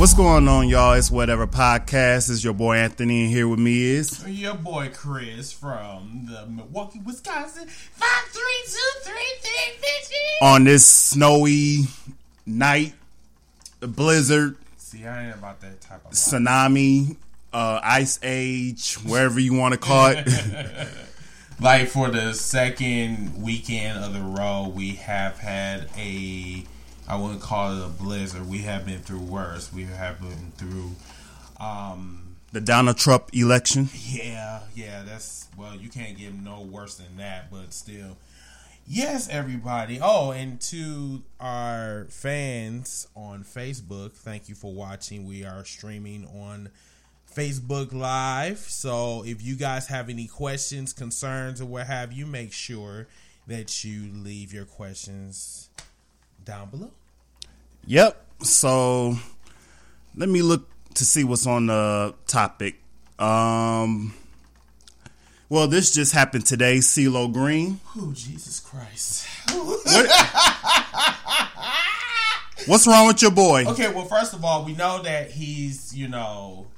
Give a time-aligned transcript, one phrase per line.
[0.00, 0.94] What's going on, y'all?
[0.94, 2.30] It's Whatever Podcast.
[2.30, 7.02] It's your boy Anthony, and here with me is Your boy Chris from the Milwaukee,
[7.04, 7.68] Wisconsin.
[7.68, 10.46] Five three two three three bitches.
[10.46, 11.80] on this snowy
[12.46, 12.94] night,
[13.80, 17.16] blizzard, See, I ain't about that type of tsunami,
[17.52, 20.26] uh, ice age, wherever you want to call it.
[21.60, 26.64] Like for the second weekend of the row, we have had a.
[27.10, 28.48] I wouldn't call it a blizzard.
[28.48, 29.72] We have been through worse.
[29.72, 30.92] We have been through.
[31.58, 33.88] Um, the Donald Trump election.
[33.92, 38.16] Yeah, yeah, that's well, you can't get no worse than that, but still.
[38.86, 39.98] Yes, everybody.
[40.00, 45.26] Oh, and to our fans on Facebook, thank you for watching.
[45.26, 46.68] We are streaming on
[47.36, 48.58] Facebook Live.
[48.58, 53.08] So if you guys have any questions, concerns, or what have you, make sure
[53.48, 55.70] that you leave your questions
[56.44, 56.90] down below.
[57.86, 58.24] Yep.
[58.42, 59.16] So
[60.16, 62.76] let me look to see what's on the topic.
[63.18, 64.14] Um.
[65.48, 66.78] Well, this just happened today.
[66.78, 67.80] CeeLo Green.
[67.98, 69.26] Oh, Jesus Christ.
[72.66, 73.64] What's wrong with your boy?
[73.66, 76.68] Okay, well, first of all, we know that he's, you know,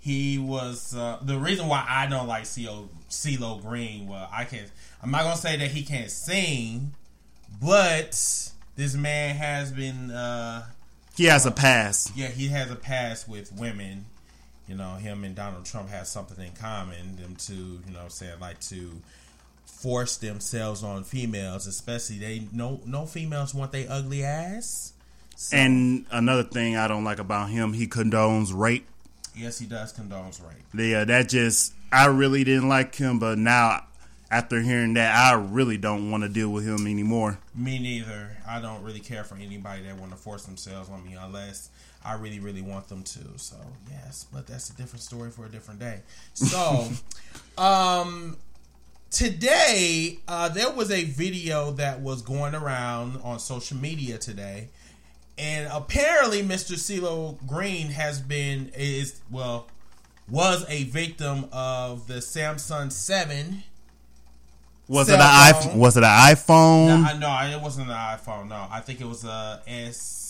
[0.00, 4.08] he was uh, the reason why I don't like CeeLo, CeeLo Green.
[4.08, 4.70] Well, I can't.
[5.02, 6.92] I'm not gonna say that he can't sing,
[7.60, 10.64] but this man has been, uh,
[11.16, 12.10] He has a pass.
[12.14, 14.06] yeah, he has a past with women.
[14.68, 17.16] You know, him and Donald Trump have something in common.
[17.16, 18.90] Them two, you know, what I'm saying like to
[19.66, 24.92] force themselves on females, especially they no no females want they ugly ass.
[25.36, 28.86] So, And another thing I don't like about him, he condones rape.
[29.34, 30.62] yes, he does condones rape.
[30.72, 33.84] Yeah, that just I really didn't like him, but now
[34.32, 37.38] after hearing that, I really don't want to deal with him anymore.
[37.54, 38.34] Me neither.
[38.48, 41.68] I don't really care for anybody that want to force themselves on me unless
[42.02, 43.20] I really, really want them to.
[43.36, 43.56] So
[43.90, 46.00] yes, but that's a different story for a different day.
[46.32, 46.88] So,
[47.62, 48.38] um,
[49.10, 54.68] today uh, there was a video that was going around on social media today,
[55.36, 56.76] and apparently Mr.
[56.76, 59.68] CeeLo Green has been is well
[60.26, 63.64] was a victim of the Samsung Seven.
[64.88, 65.76] Was Cell it an iPhone?
[65.76, 67.20] Was it an iPhone?
[67.20, 68.48] No, I, no, it wasn't an iPhone.
[68.48, 70.22] No, I think it was a S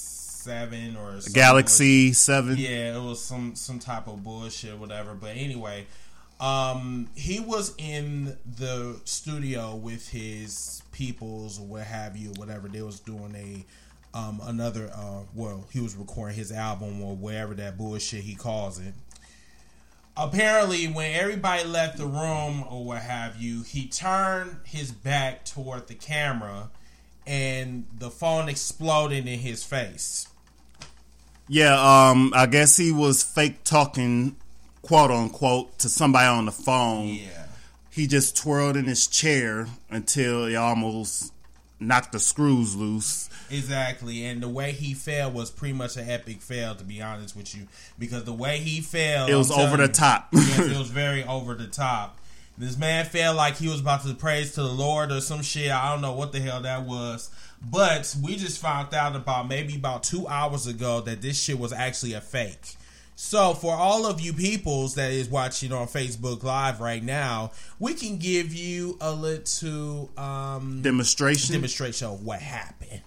[0.43, 1.33] seven or something.
[1.33, 2.57] Galaxy Seven.
[2.59, 5.15] Yeah, it was some some type of bullshit, whatever.
[5.15, 5.87] But anyway,
[6.41, 12.69] um, he was in the studio with his peoples or what have you, whatever.
[12.69, 13.65] They was doing a
[14.17, 18.79] um another uh well, he was recording his album or whatever that bullshit he calls
[18.79, 18.93] it
[20.17, 25.87] apparently when everybody left the room or what have you he turned his back toward
[25.89, 26.71] the camera
[27.27, 30.27] and the phone exploded in his face
[31.49, 31.75] Yeah,
[32.11, 34.37] um, I guess he was fake talking,
[34.83, 37.09] quote unquote, to somebody on the phone.
[37.09, 37.47] yeah
[37.91, 41.33] He just twirled in his chair until he almost
[41.81, 43.29] knocked the screws loose.
[43.53, 47.37] Exactly and the way he fell was pretty much an epic fail to be honest
[47.37, 47.67] with you
[47.99, 50.29] because the way he fell It was I'm over the top.
[50.33, 52.19] yes, it was very over the top
[52.59, 55.71] this man felt like he was about to praise to the Lord or some shit.
[55.71, 57.31] I don't know what the hell that was.
[57.63, 61.73] But we just found out about maybe about two hours ago that this shit was
[61.73, 62.77] actually a fake.
[63.15, 67.95] So for all of you peoples that is watching on Facebook Live right now, we
[67.95, 71.53] can give you a little um, Demonstration.
[71.55, 73.03] demonstration of what happened.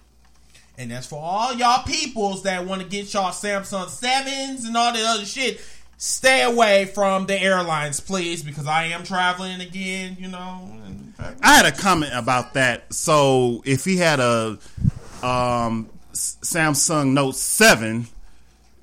[0.78, 4.92] And that's for all y'all peoples that want to get y'all Samsung 7s and all
[4.92, 5.60] that other shit.
[5.98, 10.70] Stay away from the airlines, please, because I am traveling again, you know.
[11.18, 12.92] I had a comment about that.
[12.92, 14.58] So if he had a
[15.22, 18.08] um, Samsung Note Seven,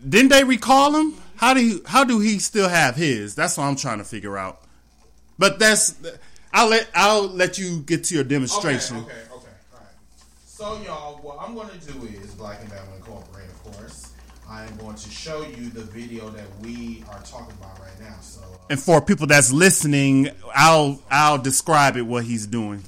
[0.08, 1.14] didn't they recall him?
[1.36, 3.36] How do he, how do he still have his?
[3.36, 4.62] That's what I'm trying to figure out.
[5.38, 5.96] But that's
[6.54, 8.98] I'll let I'll let you get to your demonstration.
[8.98, 9.30] Okay, okay, okay.
[9.30, 9.33] All right.
[10.56, 14.14] So, y'all, what I'm going to do is Black and Bama Incorporated, of course.
[14.48, 18.18] I am going to show you the video that we are talking about right now.
[18.22, 22.84] So, uh, And for people that's listening, I'll I'll describe it what he's doing.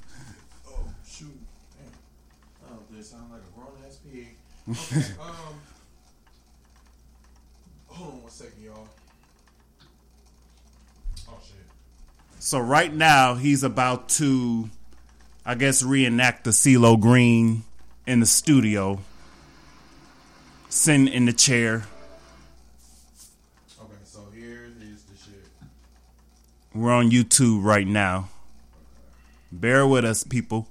[0.70, 0.78] oh
[1.10, 1.36] shoot,
[1.76, 2.72] damn.
[2.72, 4.28] Oh, this sounds like a grown ass pig.
[4.70, 5.60] Okay, um,
[7.88, 8.88] hold on one second, y'all.
[11.28, 11.66] Oh shit.
[12.38, 14.70] So right now he's about to,
[15.46, 17.64] I guess, reenact the CeeLo Green
[18.08, 19.00] in the studio,
[20.70, 21.86] sitting in the chair.
[23.82, 25.46] Okay, so here is the shit.
[26.74, 28.30] We're on YouTube right now.
[29.52, 30.68] Bear with us, people.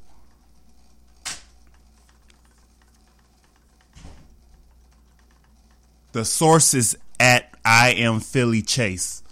[6.12, 9.23] The source is at I am Philly Chase.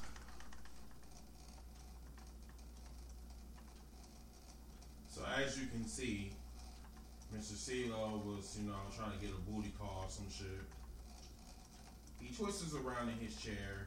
[5.09, 6.33] So as you can see,
[7.33, 7.53] Mr.
[7.53, 10.49] CeeLo was, you know, trying to get a booty call or some shit.
[12.19, 13.87] He twists around in his chair.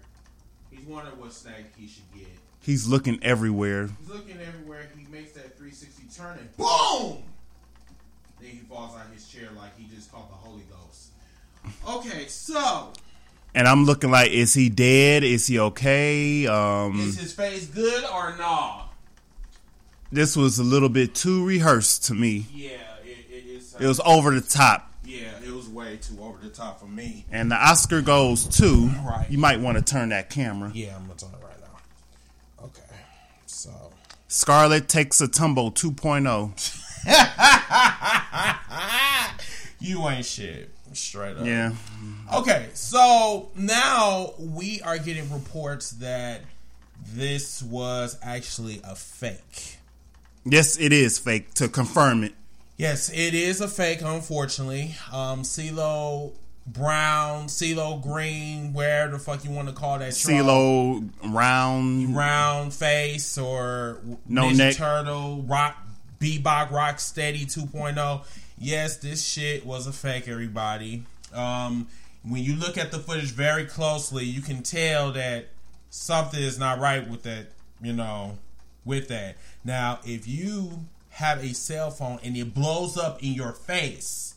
[0.71, 2.27] He's wondering what snack he should get.
[2.61, 3.89] He's looking everywhere.
[3.99, 4.87] He's looking everywhere.
[4.97, 7.23] He makes that 360 turn and boom!
[8.39, 11.09] Then he falls out of his chair like he just caught the Holy Ghost.
[11.87, 12.93] Okay, so
[13.53, 15.23] And I'm looking like, is he dead?
[15.23, 16.47] Is he okay?
[16.47, 18.83] Um, is his face good or nah?
[20.11, 22.45] this was a little bit too rehearsed to me.
[22.53, 22.69] Yeah,
[23.03, 23.75] it, it is.
[23.79, 24.91] It was over the top.
[25.85, 27.25] Yeah, it was way too over the top for me.
[27.31, 28.87] And the Oscar goes to.
[29.05, 29.27] Right.
[29.29, 30.71] You might want to turn that camera.
[30.73, 32.65] Yeah, I'm gonna turn it right now.
[32.65, 32.81] Okay,
[33.45, 33.91] so
[34.27, 35.71] Scarlett takes a tumble oh.
[35.71, 36.51] 2.0.
[39.79, 40.71] you ain't shit.
[40.93, 41.45] Straight up.
[41.45, 41.73] Yeah.
[42.33, 46.41] Okay, so now we are getting reports that
[47.13, 49.77] this was actually a fake.
[50.45, 52.33] Yes, it is fake to confirm it.
[52.77, 54.95] Yes, it is a fake, unfortunately.
[55.11, 56.33] Um, CeeLo
[56.67, 60.09] Brown, CeeLo Green, where the fuck you want to call that?
[60.09, 62.15] CeeLo round.
[62.15, 64.75] round face or No Ninja neck.
[64.75, 65.77] Turtle, Rock,
[66.19, 68.25] Bebop, Rock Steady 2.0.
[68.57, 71.03] Yes, this shit was a fake, everybody.
[71.33, 71.87] Um,
[72.23, 75.47] when you look at the footage very closely, you can tell that
[75.89, 77.47] something is not right with that,
[77.81, 78.37] you know,
[78.83, 79.37] with that.
[79.63, 84.35] Now, if you have a cell phone and it blows up in your face,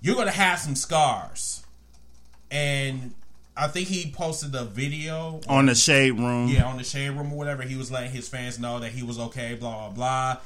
[0.00, 1.62] you're going to have some scars.
[2.50, 3.12] And
[3.54, 6.48] I think he posted a video On the shade room.
[6.48, 9.02] yeah, on the shade room or whatever, he was letting his fans know that he
[9.02, 10.36] was okay, blah blah blah.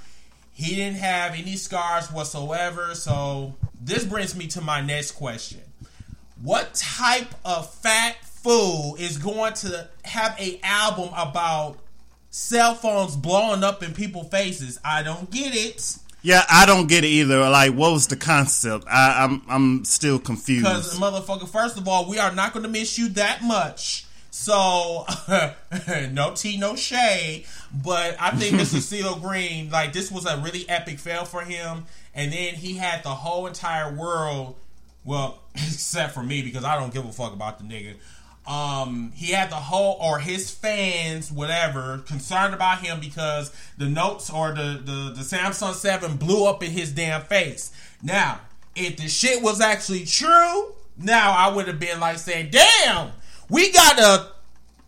[0.52, 2.94] He didn't have any scars whatsoever.
[2.96, 5.60] So this brings me to my next question:
[6.42, 11.78] What type of fat fool is going to have a album about
[12.32, 14.80] cell phones blowing up in people's faces?
[14.84, 15.98] I don't get it.
[16.22, 17.38] Yeah, I don't get it either.
[17.48, 18.84] Like, what was the concept?
[18.88, 20.64] I, I'm I'm still confused.
[20.64, 24.06] Because motherfucker, first of all, we are not going to miss you that much.
[24.30, 25.04] So
[26.10, 27.44] no tea, no shade.
[27.72, 28.78] But I think Mr.
[28.78, 31.84] CeeLo Green, like this was a really epic fail for him.
[32.14, 34.56] And then he had the whole entire world,
[35.04, 37.94] well, except for me because I don't give a fuck about the nigga.
[38.46, 44.30] Um, he had the whole or his fans, whatever, concerned about him because the notes
[44.30, 47.70] or the, the, the Samsung 7 blew up in his damn face.
[48.02, 48.40] Now,
[48.74, 53.12] if the shit was actually true, now I would have been like saying, damn,
[53.48, 54.32] we got a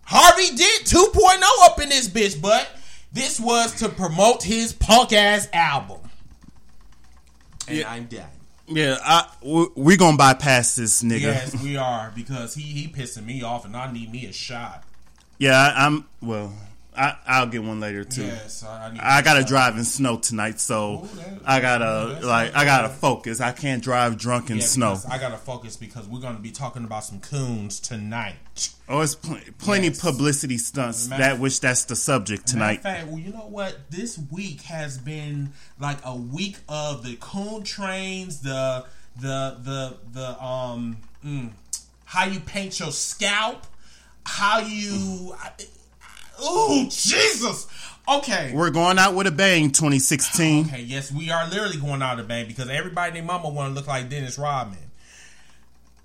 [0.04, 2.68] Harvey Dent 2.0 up in this bitch, but
[3.12, 6.00] this was to promote his punk ass album.
[7.68, 7.90] And Yeah.
[7.90, 8.26] I'm done.
[8.68, 11.20] Yeah, I, we, we gonna bypass this nigga.
[11.20, 14.84] Yes, we are because he he pissing me off, and I need me a shot.
[15.38, 16.06] Yeah, I, I'm.
[16.22, 16.52] Well,
[16.96, 18.26] I I'll get one later too.
[18.26, 19.16] Yes, I, I.
[19.16, 22.88] I a gotta drive in snow tonight, so Ooh, that- I gotta like I gotta
[22.88, 23.40] focus.
[23.40, 24.98] I can't drive drunk in Yeah, snow.
[25.10, 28.36] I gotta focus because we're gonna be talking about some coons tonight.
[28.88, 30.00] Oh, it's pl- plenty Yes.
[30.00, 31.08] publicity stunts.
[31.08, 32.82] Matter- that which that's the subject tonight.
[32.82, 33.90] Fact, well, you know what?
[33.90, 38.84] This week has been like a week of the coon trains, the
[39.20, 41.50] the the the um, mm,
[42.04, 43.66] how you paint your scalp,
[44.24, 45.34] how you.
[46.44, 47.66] Oh Jesus!
[48.06, 48.52] Okay.
[48.54, 50.66] We're going out with a bang, 2016.
[50.66, 53.48] Okay, yes, we are literally going out with a bang because everybody and their mama
[53.48, 54.78] want to look like Dennis Rodman.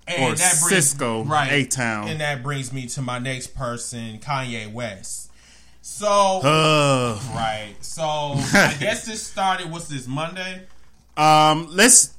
[0.08, 2.08] Or Sisqó, A-Town.
[2.08, 5.30] And that brings me to my next person, Kanye West.
[5.82, 7.74] So, Uh, right.
[7.80, 10.62] So, I guess this started, what's this, Monday?
[11.16, 12.14] um, let's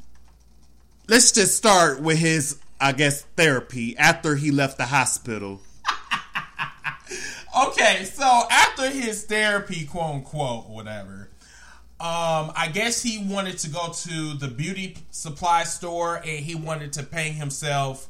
[1.07, 5.59] let's just start with his, I guess, therapy after he left the hospital.
[7.67, 11.29] Okay, so after his therapy, quote unquote, whatever,
[11.99, 16.93] um, I guess he wanted to go to the beauty supply store and he wanted
[16.93, 18.07] to paint himself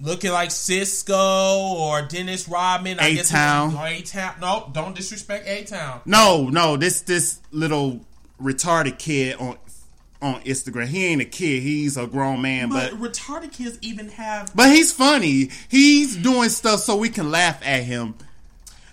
[0.00, 3.00] looking like Sisqó or Dennis Rodman.
[3.00, 3.74] I guess he- A-Town.
[3.76, 4.34] or A-Town.
[4.40, 6.02] No, don't disrespect A-Town.
[6.04, 8.00] No, no, this this little
[8.40, 9.56] retarded kid on
[10.20, 10.86] on Instagram.
[10.86, 11.62] He ain't a kid.
[11.62, 14.50] He's a grown man, But, but retarded kids even have.
[14.54, 15.50] but he's funny.
[15.68, 18.14] He's doing stuff so we can laugh at him.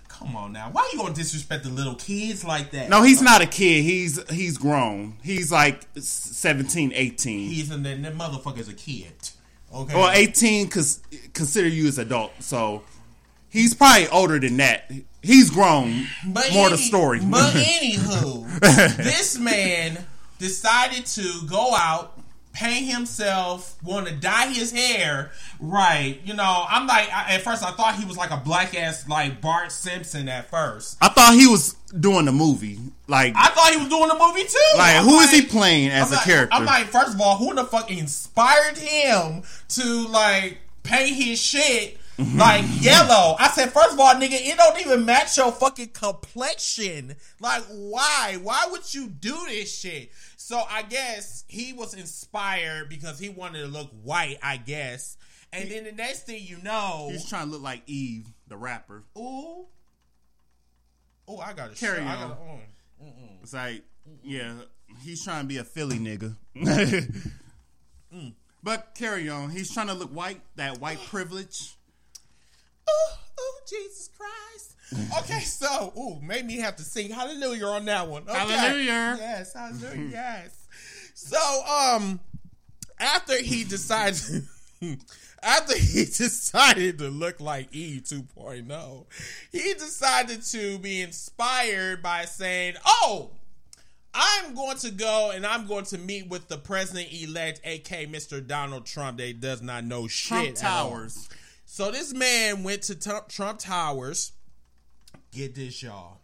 [0.07, 2.89] Come on now, why are you gonna disrespect the little kids like that?
[2.89, 3.83] No, he's not a kid.
[3.83, 5.17] He's he's grown.
[5.21, 7.49] He's like 17, 18.
[7.49, 9.13] he's in that, motherfucker's a kid.
[9.73, 11.01] Okay, Well, 18 cause
[11.33, 12.31] consider you as adult.
[12.39, 12.83] So
[13.49, 14.89] he's probably older than that.
[15.21, 16.07] He's grown.
[16.25, 17.19] But More the story.
[17.19, 18.47] But anywho,
[18.97, 20.05] this man
[20.39, 22.19] decided to go out,
[22.53, 26.19] paint himself, want to dye his hair, right?
[26.23, 29.07] You know, I'm like, I, at first I thought he was like a black ass
[29.07, 30.97] like Bart Simpson at first.
[31.01, 32.79] I thought he was doing the movie.
[33.07, 34.77] Like, I thought he was doing the movie too.
[34.77, 36.55] like I'm who is he playing as I'm a like, character?
[36.55, 41.97] I'm like, first of all, who the fuck inspired him to like paint his shit
[42.35, 43.35] like yellow?
[43.39, 47.15] I said, first of all, nigga, it don't even match your fucking complexion.
[47.39, 48.37] Like, why?
[48.41, 50.11] Why would you do this shit?
[50.37, 54.37] So I guess he was inspired because he wanted to look white.
[54.41, 55.17] I guess.
[55.51, 59.03] And then the next thing you know, He's trying to look like Eve, the rapper.
[59.17, 59.65] ooh,
[61.29, 62.29] ooh, I got to Carry I on.
[62.29, 62.41] gotta,
[63.03, 63.41] mm.
[63.41, 63.83] It's like,
[64.23, 64.53] yeah,
[65.03, 66.35] he's trying to be a Philly nigga.
[68.63, 69.51] But carry on.
[69.51, 71.75] He's trying to look white, that white privilege.
[72.89, 74.74] Oh, oh, Jesus Christ.
[75.19, 78.23] Okay, so, ooh, made me have to sing hallelujah on that one.
[78.23, 78.37] Okay.
[78.37, 79.17] Hallelujah.
[79.19, 80.67] Yes, hallelujah, yes.
[81.15, 82.19] So, um,
[82.99, 84.43] after he decided,
[85.43, 89.05] after he decided to look like Eve 2.0,
[89.51, 93.31] he decided to be inspired by saying, oh,
[94.13, 98.45] I'm going to go and I'm going to meet with the president elect, aka Mr.
[98.45, 100.55] Donald Trump, that does not know shit.
[100.55, 100.55] Trump.
[100.55, 101.29] Towers.
[101.65, 104.31] So this man went to Trump Towers.
[105.35, 106.19] Get this, y'all.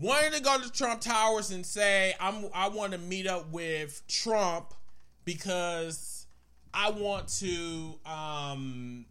[0.00, 2.48] Wanted to go to Trump Towers and say, "I'm.
[2.54, 4.72] I want to meet up with Trump
[5.24, 6.26] because
[6.72, 7.98] I want to.
[8.06, 9.06] Um,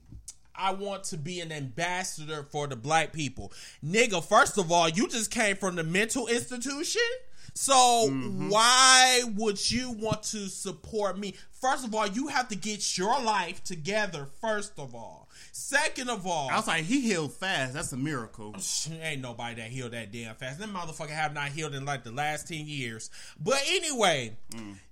[0.55, 3.51] I want to be an ambassador for the black people,
[3.85, 4.23] nigga.
[4.23, 7.01] First of all, you just came from the mental institution."
[7.55, 8.09] So
[8.49, 11.35] why would you want to support me?
[11.63, 14.27] First of all, you have to get your life together.
[14.41, 17.73] First of all, second of all, I was like, he healed fast.
[17.73, 18.53] That's a miracle.
[19.01, 20.59] Ain't nobody that healed that damn fast.
[20.59, 23.09] Them motherfucker have not healed in like the last ten years.
[23.39, 24.35] But anyway,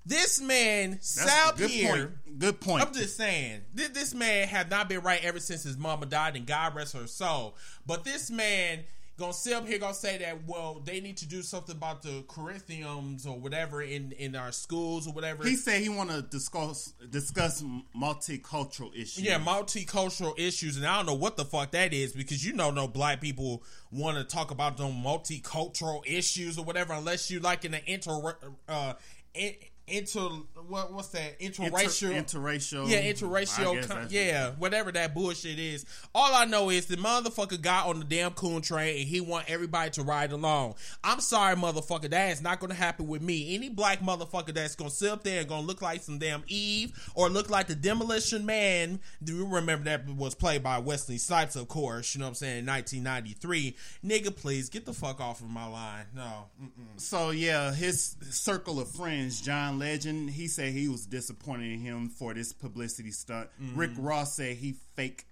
[0.05, 1.91] this man sat good here.
[1.91, 2.39] point.
[2.39, 2.87] Good point.
[2.87, 6.37] I'm just saying, this, this man have not been right ever since his mama died,
[6.37, 7.57] and God rest her soul.
[7.85, 8.85] But this man
[9.17, 12.23] gonna sit up here gonna say that well they need to do something about the
[12.27, 15.43] curriculums or whatever in in our schools or whatever.
[15.43, 17.63] he said he want to discuss discuss
[17.95, 19.21] multicultural issues.
[19.21, 22.71] Yeah, multicultural issues, and I don't know what the fuck that is because you know
[22.71, 27.65] no black people want to talk about them multicultural issues or whatever unless you like
[27.65, 28.35] in the inter
[28.67, 28.93] uh
[29.33, 29.53] in,
[29.91, 30.21] inter
[30.67, 32.89] what what's that Inter- interracial interracial.
[32.89, 33.81] yeah, interracial.
[33.87, 35.85] that's- yeah, whatever that bullshit is.
[36.15, 39.49] All I know is the motherfucker got on the damn coon train and he want
[39.49, 40.75] everybody to ride along.
[41.03, 43.55] I'm sorry, motherfucker, that is not going to happen with me.
[43.55, 46.19] Any black motherfucker that's going to sit up there and going to look like some
[46.19, 48.99] damn Eve or look like the Demolition Man.
[49.23, 52.13] Do you remember that was played by Wesley Snipes, of course?
[52.15, 52.59] You know what I'm saying?
[52.59, 56.05] In 1993, nigga, please get the fuck off of my line.
[56.15, 56.45] No.
[56.61, 56.99] Mm-mm.
[56.99, 62.07] So yeah, his circle of friends, John Legend, he said he was disappointed in him
[62.07, 63.49] for this publicity stunt.
[63.61, 63.77] Mm-hmm.
[63.77, 65.25] Rick Ross said he fake,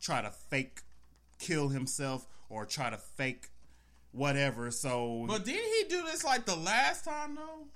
[0.00, 0.82] try to fake
[1.38, 3.48] kill himself or try to fake
[4.12, 4.70] whatever.
[4.70, 7.66] So But didn't he do this like the last time though?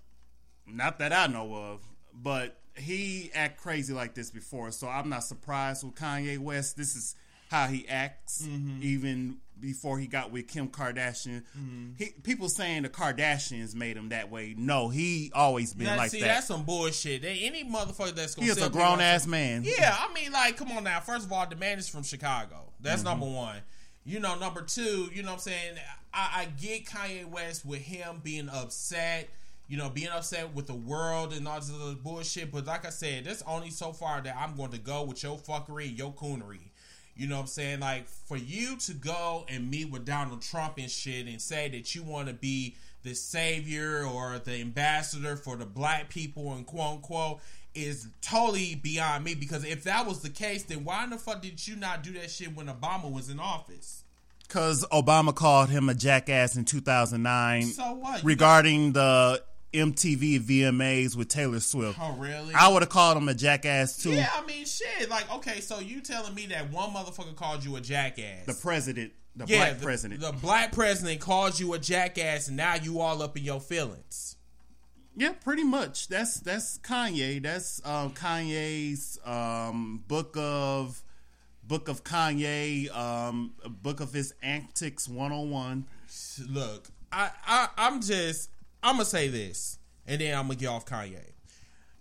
[0.66, 1.80] not that I know of,
[2.14, 4.70] but he act crazy like this before.
[4.70, 6.76] So I'm not surprised with Kanye West.
[6.76, 7.16] This is
[7.52, 8.82] how he acts, Mm-hmm.
[8.82, 11.42] even before he got with Kim Kardashian.
[11.56, 11.90] Mm-hmm.
[11.96, 14.56] He, people saying the Kardashians made him that way.
[14.58, 16.26] No, he always been Now, like see, that.
[16.26, 17.22] that's some bullshit.
[17.22, 19.62] They, any motherfucker that's gonna He a grown ass man.
[19.64, 20.98] Yeah, I mean, like, come on now.
[20.98, 22.72] First of all, the man is from Chicago.
[22.80, 23.20] That's Mm-hmm.
[23.20, 23.58] number one.
[24.04, 25.74] You know, number two, you know what I'm saying?
[26.12, 29.28] I, I get Kanye West with him being upset,
[29.68, 32.50] you know, being upset with the world and all this other bullshit.
[32.50, 35.38] But like I said, that's only so far that I'm going to go with your
[35.38, 36.70] fuckery your coonery.
[37.22, 37.78] You know what I'm saying?
[37.78, 41.94] Like, for you to go and meet with Donald Trump and shit and say that
[41.94, 42.74] you want to be
[43.04, 47.40] the savior or the ambassador for the black people and quote unquote
[47.76, 51.40] is totally beyond me because if that was the case, then why in the fuck
[51.40, 54.02] did you not do that shit when Obama was in office?
[54.48, 58.24] Because Obama called him a jackass in 2009 So what?
[58.24, 61.98] Regarding the MTV VMAs with Taylor Swift.
[62.00, 62.54] Oh, really?
[62.54, 64.12] I would have called him a jackass too.
[64.12, 65.08] yeah, I mean, shit.
[65.08, 68.46] Like, okay, so you telling me that one motherfucker called you a jackass?
[68.46, 70.20] The president, the yeah, black the, president.
[70.20, 74.36] The black president calls you a jackass, and now you all up in your feelings.
[75.16, 76.08] Yeah, pretty much.
[76.08, 77.42] That's that's Kanye.
[77.42, 81.02] That's um, Kanye's um, book of
[81.64, 83.52] book of Kanye, um,
[83.82, 85.86] book of his antics one on one.
[86.48, 88.50] Look, I, I I'm just
[88.82, 91.32] I'm gonna say this, and then I'm gonna get off Kanye.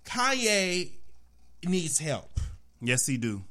[0.05, 0.91] Kanye
[1.63, 2.39] needs help.
[2.81, 3.43] Yes, he do.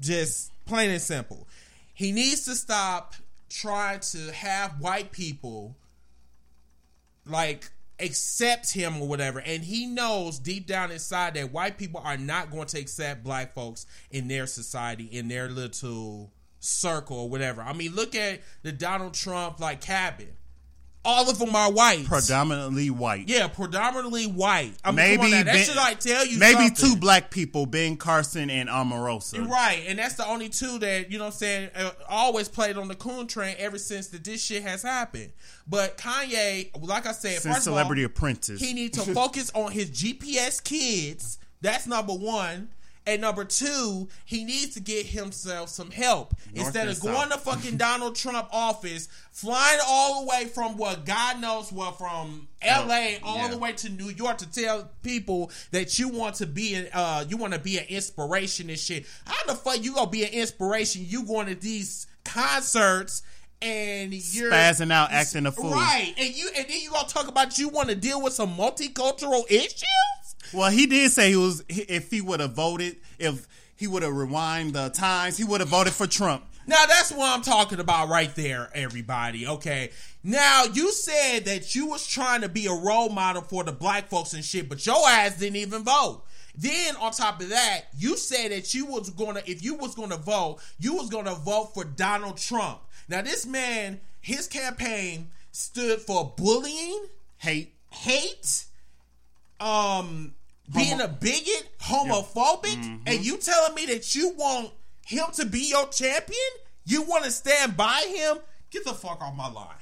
[0.00, 1.46] Just plain and simple.
[1.94, 3.14] He needs to stop
[3.48, 5.76] trying to have white people
[7.26, 7.70] like
[8.00, 9.40] accept him or whatever.
[9.40, 13.54] And he knows deep down inside that white people are not going to accept black
[13.54, 17.62] folks in their society, in their little circle or whatever.
[17.62, 20.28] I mean, look at the Donald Trump like cabin.
[21.04, 22.04] All of them are white.
[22.06, 23.28] Predominantly white.
[23.28, 24.74] Yeah, predominantly white.
[24.84, 26.90] I mean, maybe come on now, that Ben- should like tell you maybe something.
[26.90, 29.46] two black people, Ben Carson and Omarosa.
[29.48, 31.24] Right, and that's the only two that you know.
[31.24, 34.62] what I'm saying uh, always played on the coon train ever since that this shit
[34.62, 35.32] has happened.
[35.66, 38.60] But Kanye, like I said, Since first Celebrity all, Apprentice.
[38.60, 41.38] he needs to focus on his GPS kids.
[41.62, 42.68] That's number one.
[43.04, 47.32] And number two, he needs to get himself some help North instead of going south.
[47.32, 52.46] to fucking Donald Trump office, flying all the way from what God knows what from
[52.60, 53.18] L.A.
[53.24, 53.48] all yeah.
[53.48, 57.24] the way to New York to tell people that you want to be an uh
[57.28, 59.04] you want to be an inspiration and shit.
[59.24, 61.04] How the fuck you gonna be an inspiration?
[61.04, 63.22] You going to these concerts
[63.62, 65.72] and you're Spazzing out, acting a fool.
[65.72, 68.56] Right, and you and then you gonna talk about you want to deal with some
[68.56, 69.84] multicultural issues?
[70.52, 74.14] Well, he did say he was if he would have voted, if he would have
[74.14, 76.44] rewind the times, he would have voted for Trump.
[76.66, 79.46] Now that's what I'm talking about right there, everybody.
[79.46, 79.90] Okay.
[80.22, 84.08] Now you said that you was trying to be a role model for the black
[84.08, 86.22] folks and shit, but your ass didn't even vote.
[86.54, 90.16] Then on top of that, you said that you was gonna if you was gonna
[90.18, 92.80] vote, you was gonna vote for Donald Trump.
[93.08, 97.06] Now this man, his campaign stood for bullying,
[97.38, 97.72] Hate.
[97.90, 98.64] hate,
[99.58, 100.34] um,
[100.70, 104.70] being Homo- a bigot, homophobic, and you telling me that you want
[105.06, 106.38] him to be your champion?
[106.84, 108.38] You want to stand by him?
[108.70, 109.74] Get the fuck off my line.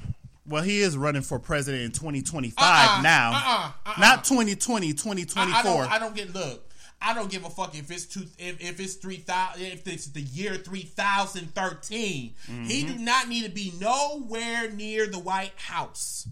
[0.46, 3.30] Well, he is running for president in 2025 Uh-uh, now.
[3.32, 4.00] uh-uh, uh-uh.
[4.00, 5.54] Not 2020, I, 2024.
[5.54, 5.92] I don't.
[5.92, 6.34] I don't get.
[6.34, 6.68] Look,
[7.00, 8.24] I don't give a fuck if it's two.
[8.38, 9.62] If, if it's three thousand.
[9.66, 12.34] If it's the year three thousand thirteen.
[12.64, 12.92] He Mm-hmm.
[12.92, 16.26] do not need to be nowhere near the White House.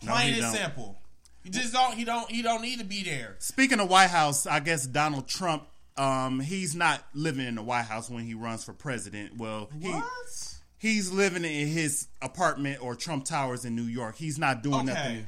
[0.00, 0.54] Plain he and don't.
[0.54, 0.98] simple.
[1.44, 1.94] He just don't.
[1.94, 2.28] He don't.
[2.30, 3.36] He don't need to be there.
[3.38, 5.64] Speaking of White House, I guess Donald Trump,
[5.96, 9.36] um, he's not living in the White House when he runs for president.
[9.36, 10.54] Well, he What?
[10.78, 14.16] he's living in his apartment or Trump Towers in New York.
[14.16, 14.94] He's not doing Okay.
[14.94, 15.26] nothing.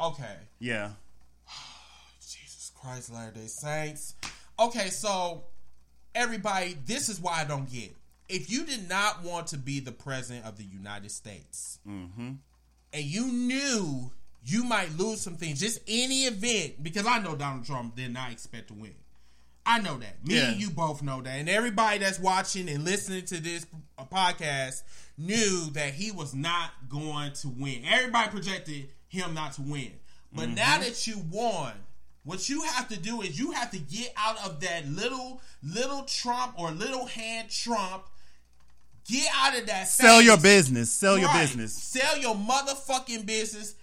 [0.00, 0.36] Okay.
[0.58, 0.90] Yeah.
[2.20, 4.14] Jesus Christ, Latter Day Saints.
[4.58, 5.44] Okay, so
[6.14, 7.94] everybody, this is why I don't get.
[8.28, 12.32] If you did not want to be the president of the United States, Mm-hmm.
[12.92, 14.10] and you knew
[14.50, 18.32] you might lose some things, just any event, because I know Donald Trump did not
[18.32, 18.94] expect to win.
[19.66, 20.26] I know that.
[20.26, 20.50] Me Yeah.
[20.52, 21.30] and you both know that.
[21.30, 23.66] And everybody that's watching and listening to this
[24.10, 24.82] podcast
[25.18, 27.84] knew that he was not going to win.
[27.86, 29.92] Everybody projected him not to win.
[30.32, 30.54] But Mm-hmm.
[30.54, 31.72] now that you won,
[32.24, 36.02] what you have to do is you have to get out of that little little
[36.04, 38.04] Trump or little hand Trump.
[39.06, 39.88] Get out of that.
[39.88, 40.26] Sell phase.
[40.26, 40.90] your business.
[40.92, 41.72] Sell your business.
[41.74, 43.74] Sell your motherfucking business.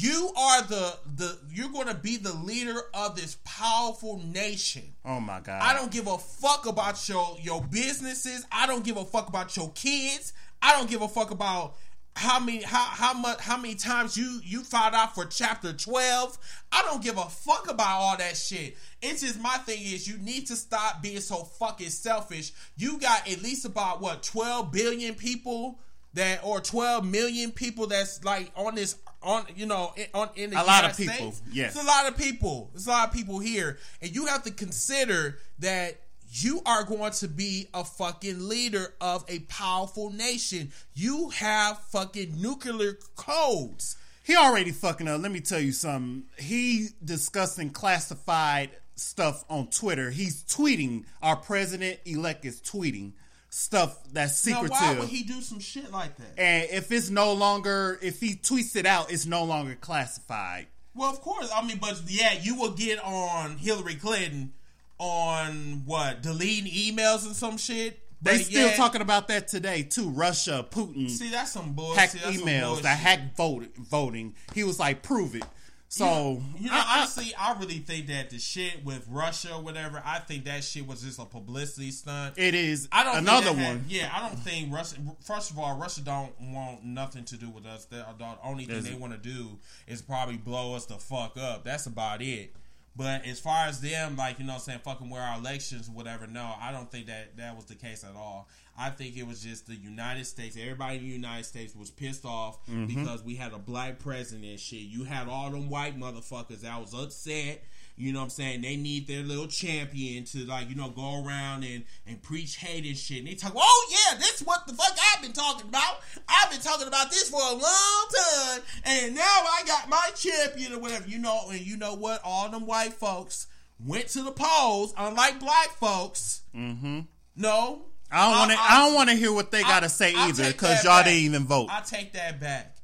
[0.00, 4.84] You are the the you're going to be the leader of this powerful nation.
[5.04, 5.60] Oh my God.
[5.60, 8.46] I don't give a fuck about your your businesses.
[8.52, 10.34] I don't give a fuck about your kids.
[10.62, 11.74] I don't give a fuck about
[12.14, 16.38] how many how how much how many times you you filed out for chapter 12.
[16.70, 18.76] I don't give a fuck about all that shit.
[19.02, 22.52] It's just my thing is you need to stop being so fucking selfish.
[22.76, 25.80] You got at least about what 12 billion people
[26.18, 30.60] that or 12 million people that's like on this on you know on in the
[30.60, 31.42] A lot of people, States.
[31.52, 31.74] yes.
[31.74, 32.70] It's a lot of people.
[32.72, 36.00] There's a lot of people here, and you have to consider that
[36.30, 40.70] you are going to be a fucking leader of a powerful nation.
[40.94, 43.96] You have fucking nuclear codes.
[44.24, 45.22] He already fucking up.
[45.22, 46.24] Let me tell you something.
[46.38, 50.10] He discussing classified stuff on Twitter.
[50.10, 51.04] He's tweeting.
[51.22, 53.12] Our president elect is tweeting
[53.50, 54.70] stuff that's Now, secretive.
[54.80, 56.38] why would he do some shit like that?
[56.38, 60.66] and if it's no longer, if he tweets it out, it's no longer classified.
[60.94, 61.50] Well, of course.
[61.54, 64.52] I mean, but yeah, you will get on Hillary Clinton
[64.98, 68.00] on what deleting emails and some shit.
[68.20, 70.08] They still yet- talking about that today too.
[70.10, 71.98] Russia, Putin, See, that's some bullshit.
[72.00, 72.82] hacked That's emails, bullshit.
[72.82, 74.34] that hacked vote, voting.
[74.54, 75.44] He was like, prove it.
[75.90, 80.02] So You know, I- honestly, I really think that the shit with Russia or whatever,
[80.04, 82.34] I think that shit was just a publicity stunt.
[82.38, 83.84] it is I don't another that had- one.
[83.88, 84.96] yeah, I don't think Russia.
[85.24, 87.86] First of all, Russia don't want nothing to do with us.
[87.86, 91.64] The, the only thing they want to do is probably blow us the fuck up.
[91.64, 92.54] That's about it.
[92.98, 95.88] But as far as them, like you know, what I'm saying fucking where our elections,
[95.88, 96.26] whatever.
[96.26, 98.48] No, I don't think that that was the case at all.
[98.76, 100.56] I think it was just the United States.
[100.60, 102.86] Everybody in the United States was pissed off mm-hmm.
[102.86, 104.44] because we had a black president.
[104.44, 107.62] and Shit, you had all them white motherfuckers that was upset
[107.98, 108.62] You know what I'm saying?
[108.62, 112.84] They need their little champion to like, you know, go around and, and preach hate
[112.86, 113.18] and shit.
[113.18, 115.98] And they talk, oh yeah, this what the fuck I've been talking about.
[116.28, 118.60] I've been talking about this for a long time.
[118.84, 121.08] And now I got my champion or whatever.
[121.08, 122.20] You know, and you know what?
[122.24, 123.46] All them white folks
[123.84, 126.42] went to the polls, unlike black folks.
[126.54, 127.00] Mm-hmm.
[127.36, 127.82] No.
[128.10, 128.56] I don't want to.
[128.58, 131.04] I, don't want to hear what they got to say I either because y'all back.
[131.06, 131.68] didn't even vote.
[131.70, 132.76] I take that back.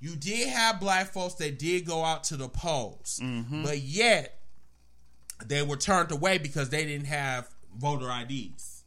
[0.00, 3.62] You did have black folks that did go out to the polls, Mm-hmm.
[3.62, 4.40] but yet
[5.48, 8.84] they were turned away because they didn't have voter IDs.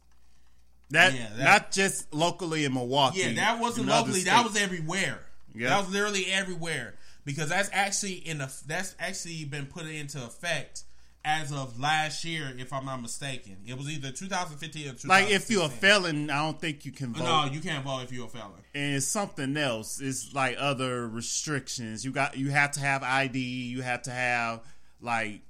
[0.90, 3.20] That, Yeah, that- not just locally in Milwaukee.
[3.20, 4.22] Yeah, that wasn't locally.
[4.22, 5.20] That was everywhere.
[5.54, 5.70] Yeah.
[5.70, 10.84] That was literally everywhere because that's actually in a that's actually been put into effect
[11.24, 13.56] as of last year, if I'm not mistaken.
[13.66, 15.08] It was either 2015 or 2016.
[15.08, 17.24] like if you're a felon, I don't think you can vote.
[17.24, 18.52] No, you can't vote if you're a felon.
[18.74, 20.00] and it's something else.
[20.00, 22.04] It's like other restrictions.
[22.04, 23.40] You got you have to have ID.
[23.40, 24.60] You have to have
[25.00, 25.40] like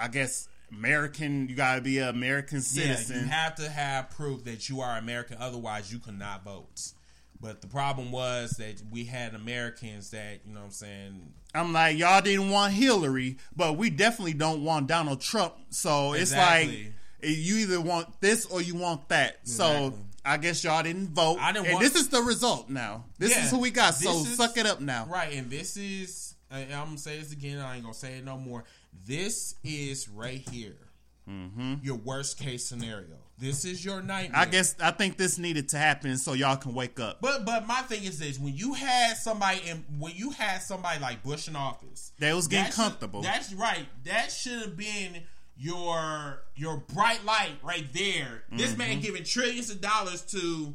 [0.00, 1.48] I guess American.
[1.48, 3.16] You got to be an American citizen.
[3.16, 5.36] Yeah, you have to have proof that you are American.
[5.40, 6.92] Otherwise, you cannot vote.
[7.40, 11.32] But the problem was that we had Americans that you know what I'm saying.
[11.54, 15.54] I'm like y'all didn't want Hillary, but we definitely don't want Donald Trump.
[15.70, 16.84] So it's Exactly.
[17.22, 19.48] like you either want this or you want that.
[19.48, 21.38] So I guess y'all didn't vote.
[21.40, 23.04] I didn't and want- this is the result now.
[23.18, 23.94] This Yeah, is who we got.
[23.94, 25.06] So is- suck it up now.
[25.06, 27.58] Right, and this is I'm gonna say this again.
[27.58, 28.64] I ain't gonna say it no more.
[29.06, 30.76] This is right here.
[31.82, 33.16] Your worst case scenario.
[33.38, 34.32] This is your nightmare.
[34.32, 34.40] Mm-hmm.
[34.40, 37.20] I guess I think this needed to happen so y'all can wake up.
[37.20, 40.98] But but my thing is this: when you had somebody and when you had somebody
[41.00, 43.22] like Bush in office, They was getting that should- comfortable.
[43.22, 43.86] that's right.
[44.06, 45.22] That should have been
[45.56, 48.42] your your bright light right there.
[48.50, 48.78] This Mm-hmm.
[48.78, 50.74] man giving trillions of dollars to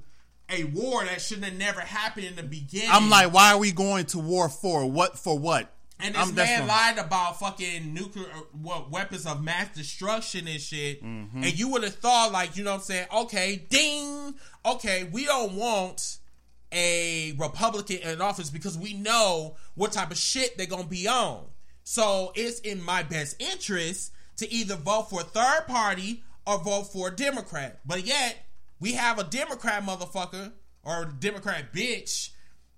[0.49, 2.89] a war that shouldn't have never happened in the beginning.
[2.93, 4.89] I'm like, why are we going to war for?
[4.89, 5.37] What for?
[5.37, 5.69] What?
[5.99, 10.59] And this I'm- man lied about fucking nuclear uh, what weapons of mass destruction and
[10.59, 11.03] shit.
[11.03, 11.43] Mm-hmm.
[11.43, 13.07] And you would have thought like, you know what I'm saying?
[13.15, 14.35] Okay, ding.
[14.65, 16.17] Okay, we don't want
[16.71, 21.07] a Republican in office because we know what type of shit they're going to be
[21.07, 21.45] on.
[21.83, 26.91] So it's in my best interest to either vote for a third party or vote
[26.91, 27.79] for a Democrat.
[27.85, 28.45] But yet,
[28.79, 30.51] we have a Democrat motherfucker
[30.83, 32.31] or a Democrat bitch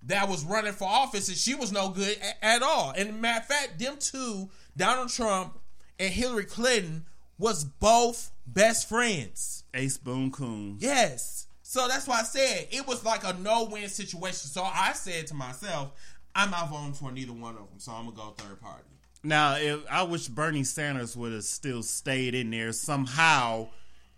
[0.08, 2.94] that was running for office and she was no good a- at all.
[2.98, 5.60] And matter of fact, them two, Donald Trump
[6.00, 7.06] and Hillary Clinton,
[7.38, 9.64] was both best friends.
[9.74, 10.78] Ace Boone Coon.
[10.80, 11.48] Yes.
[11.62, 14.50] So that's why I said it was like a no-win situation.
[14.50, 15.92] So I said to myself,
[16.34, 17.80] I'm not voting for neither one of them.
[17.80, 18.84] So I'm gonna go third party.
[19.24, 23.68] Now, if I wish Bernie Sanders would have still stayed in there somehow,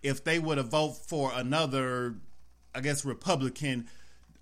[0.04, 2.16] if they would have voted for another,
[2.76, 3.88] I guess Republican,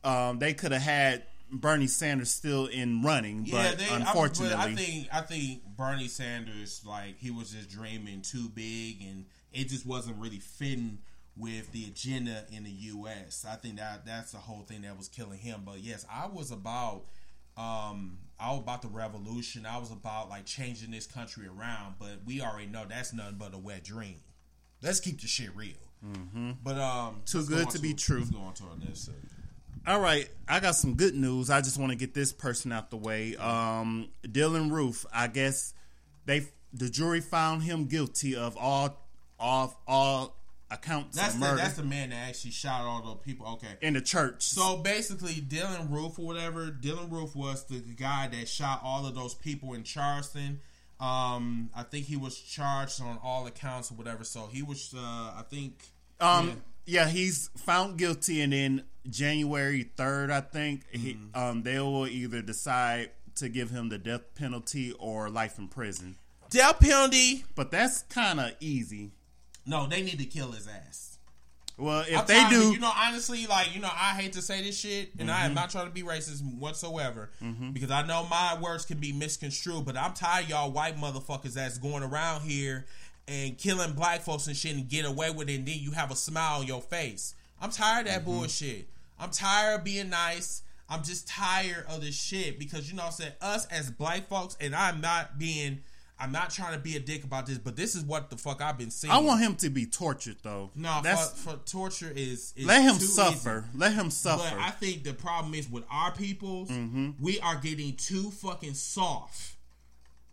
[0.04, 3.48] um, they could have had Bernie Sanders still in running.
[3.50, 7.70] But they, I- unfortunately, but I, think I think Bernie Sanders like he was just
[7.70, 11.00] dreaming too big, and it just wasn't really fitting
[11.36, 13.46] with the agenda in the U.S.
[13.48, 15.62] I think that that's the whole thing that was killing him.
[15.66, 17.04] But yes, I was about
[17.56, 19.66] um I was about the revolution.
[19.66, 21.96] I was about like changing this country around.
[22.00, 24.18] But we already know that's nothing but a wet dream.
[24.82, 25.74] Let's keep the shit real.
[26.06, 26.52] Mm-hmm.
[26.64, 28.20] But um, Too good go on to be true.
[28.20, 29.10] Let's go on to our next.
[29.88, 31.50] All right, I got some good news.
[31.50, 33.38] I just want to get this person out the way.
[33.38, 35.73] Um, Dylann Roof, I guess
[36.26, 39.08] they the jury found him guilty of all
[39.39, 40.36] all all
[40.69, 43.47] accounts That's of the, murder that's the man that actually shot all those people.
[43.54, 43.78] Okay.
[43.82, 44.43] in the church.
[44.43, 49.15] So basically, Dylann Roof or whatever, Dylann Roof was the guy that shot all of
[49.15, 50.60] those people in Charleston.
[51.00, 54.26] Um, I think he was charged on all accounts or whatever.
[54.26, 55.80] So he was, uh, I think,
[56.19, 57.08] Um, yeah.
[57.08, 61.38] he's found guilty, and then January third, I think, Mm-hmm.
[61.39, 66.17] um, they will either decide to give him the death penalty or life in prison.
[66.50, 67.43] death penalty.
[67.56, 69.12] But that's kind of easy.
[69.65, 71.17] No, they need to kill his ass.
[71.80, 74.63] Well, if I'm they do, you know, honestly, like you know, I hate to say
[74.63, 77.30] this shit, and I am not trying to be racist whatsoever,
[77.72, 79.86] because I know my words can be misconstrued.
[79.86, 82.88] But I'm tired of y'all white motherfuckers that's going around here
[83.28, 86.10] and killing black folks and shit and get away with it, and then you have
[86.10, 87.36] a smile on your face.
[87.62, 88.88] I'm tired of that bullshit.
[89.19, 90.63] I'm tired of being nice.
[90.89, 94.27] I'm just tired of this shit because you know what I'm saying us as black
[94.30, 95.80] folks, and I'm not being.
[96.19, 98.60] I'm not trying to be a dick about this, but this is what the fuck
[98.60, 99.13] I've been seeing.
[99.13, 100.71] I want him to be tortured though.
[100.73, 103.65] no, that's for, for torture is, is let him suffer.
[103.69, 103.77] easy.
[103.77, 104.58] Let him But suffer.
[104.60, 107.12] I think the problem is with our peoples, Mm-hmm.
[107.21, 109.58] we are getting too fucking soft.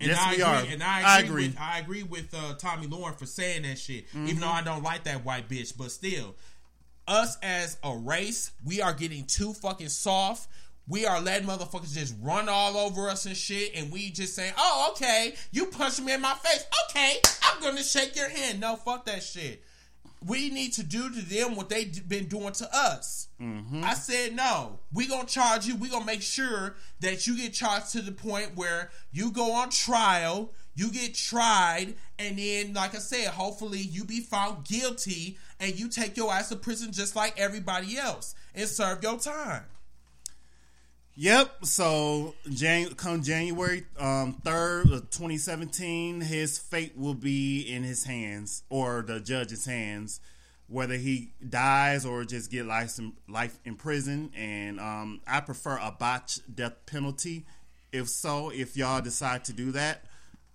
[0.01, 0.73] And Yes, I we agree, are.
[0.73, 1.29] And I I agree.
[1.29, 1.47] agree.
[1.49, 4.09] With, I agree with uh, Tomi Lahren for saying that shit.
[4.09, 4.29] Mm-hmm.
[4.29, 6.35] Even though I don't like that white bitch, but still,
[7.07, 10.49] us as a race, we are getting too fucking soft.
[10.87, 14.53] we are letting motherfuckers just run all over us and shit, and we just saying,
[14.59, 16.63] "Oh, okay, you punched me in my face.
[16.91, 19.65] Okay, I'm gonna shake your hand." No, fuck that shit.
[20.27, 23.29] We need to do to them what they've been doing to us.
[23.41, 23.83] Mm-hmm.
[23.83, 24.79] I said no.
[24.93, 25.75] We gonna charge you.
[25.77, 29.71] We gonna make sure that you get charged to the point where you go on
[29.71, 35.79] trial, you get tried, and then, like I said, hopefully you be found guilty and
[35.79, 39.65] you take your ass to prison just like everybody else and serve your time.
[41.17, 41.65] Yep.
[41.65, 48.65] So Jan- come January um, 3rd of 2017, his fate will be in his hands
[48.69, 50.21] or the judge's hands,
[50.67, 54.33] whether he dies or just get life in, life in prison.
[54.37, 57.47] And um, I prefer a botched death penalty.
[57.93, 60.05] If so, if y'all decide to do that,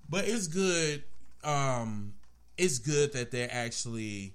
[0.10, 1.04] But it's good.
[1.42, 2.16] Um,
[2.58, 4.34] it's good that they're actually.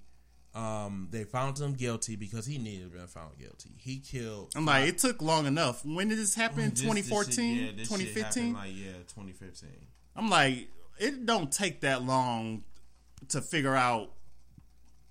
[0.55, 3.71] Um, they found him guilty because he needed to be found guilty.
[3.77, 4.53] He killed.
[4.55, 5.85] I'm like, it took long enough.
[5.85, 6.71] When did this happen?
[6.71, 8.23] This- this shit- 2014, yeah, 2015.
[8.25, 9.71] happened Like yeah, 2015.
[10.15, 12.63] I'm like, it don't take that long
[13.31, 14.13] to figure out.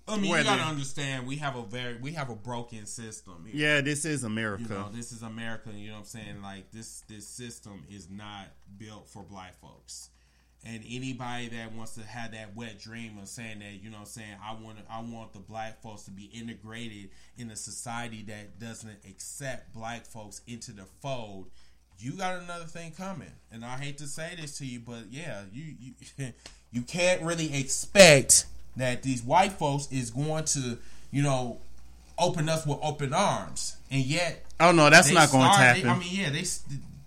[0.06, 1.26] I mean, Whether- you gotta understand.
[1.26, 3.46] We have a very we have a broken system.
[3.52, 4.62] Yeah, this is America.
[4.62, 5.70] You know, this is America.
[5.74, 6.42] You know what I'm saying?
[6.42, 10.10] Like this, this system is not built for black folks.
[10.66, 14.02] And anybody that wants to have that wet dream of saying that, you know what
[14.02, 18.24] I'm saying, I want I want the black folks to be integrated in a society
[18.28, 21.50] that doesn't accept black folks into the fold.
[21.98, 23.30] You got another thing coming.
[23.52, 26.32] And I hate to say this to you, but yeah, you you
[26.72, 28.46] you can't really expect
[28.76, 30.78] that these white folks is going to,
[31.10, 31.58] you know,
[32.18, 33.76] open us with open arms.
[33.90, 35.88] And yet oh no, that's not going to happen.
[35.88, 36.44] I mean, yeah, they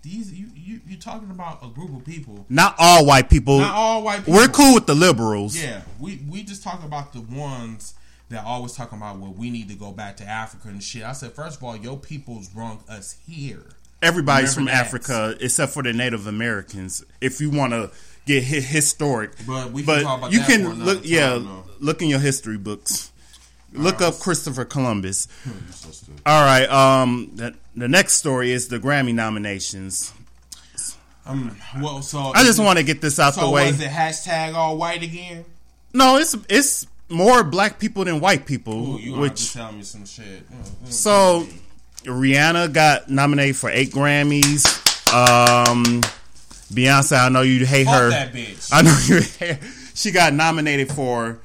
[0.08, 3.58] these you you you talking about a group of people, not all white people.
[3.58, 4.34] not all white people.
[4.34, 5.60] We're cool with the liberals.
[5.60, 7.94] Yeah, we we just talk about the ones
[8.30, 11.02] that always talking about well, we need to go back to Africa and shit.
[11.02, 13.64] I said, first of all, your people's wrong us here.
[14.00, 14.74] Everybody's from that.
[14.74, 17.04] Africa except for the Native Americans.
[17.20, 17.90] If you want to
[18.26, 20.98] get hi- historic, But we can talk about you can look.
[21.02, 21.64] time, yeah, though.
[21.80, 23.10] look in your history books.
[23.72, 25.28] Look up Christopher Columbus.
[25.44, 26.22] You're so stupid.
[26.26, 26.68] All right.
[26.70, 30.12] Um, the, the next story is the Grammy nominations.
[31.26, 33.66] Um, well, so I just want to get this out So the way.
[33.70, 35.44] was it hashtag all white again?
[35.92, 38.72] No, it's it's more black people than white people.
[38.94, 40.42] Ooh, you gonna have which to tell me some shit.
[40.86, 41.46] So
[42.04, 44.64] Rihanna got nominated for eight Grammys.
[45.12, 46.00] Um,
[46.72, 48.30] Beyonce, I know you hate Fuck her.
[48.72, 49.20] I know you.
[49.38, 49.58] hate-
[49.94, 51.40] She got nominated for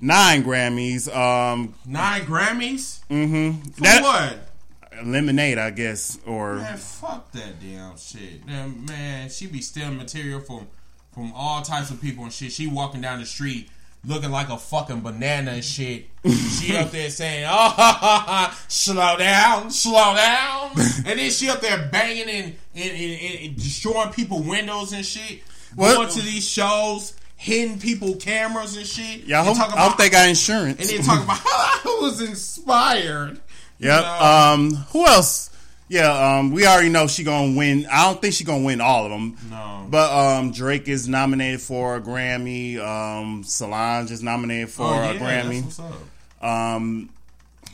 [0.00, 1.14] nine Grammys.
[1.14, 3.70] Um, Nine Grammys Mm-hmm.
[3.70, 5.04] for That what?
[5.04, 8.46] Lemonade, I guess, or Man, fuck that damn shit.
[8.46, 10.68] Man, man, she be stealing material from
[11.12, 12.52] from all types of people and shit.
[12.52, 13.68] She walking down the street
[14.04, 16.06] looking like a fucking banana and shit.
[16.24, 20.70] she up there saying, "Oh, ha, ha, ha, slow down, slow down,"
[21.06, 25.42] and then she up there banging and and, and, and destroying people windows and shit.
[25.74, 25.94] What?
[25.96, 29.24] Going to these shows, hitting people cameras and shit.
[29.26, 30.80] yeah, I hope, talking I hope they got insurance.
[30.80, 33.40] and then talk about how I was inspired.
[33.78, 34.02] You Yep.
[34.02, 34.24] know?
[34.24, 35.50] Um, who else?
[35.88, 36.38] Yeah.
[36.38, 37.86] Um, we already know she gonna win.
[37.92, 39.36] I don't think she gonna win all of them.
[39.50, 39.86] No.
[39.88, 42.78] But um, Drake is nominated for a Grammy.
[42.78, 45.62] Um, Solange is nominated for Oh, a Grammy.
[45.62, 45.94] that's what's
[46.40, 46.44] up.
[46.44, 47.10] Um,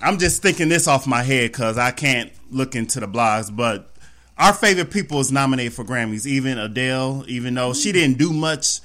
[0.03, 3.55] I'm just thinking this off my head because I can't look into the blogs.
[3.55, 3.89] But
[4.37, 6.27] our favorite people is nominated for Grammys.
[6.27, 8.81] Even Adele, even though she didn't do much.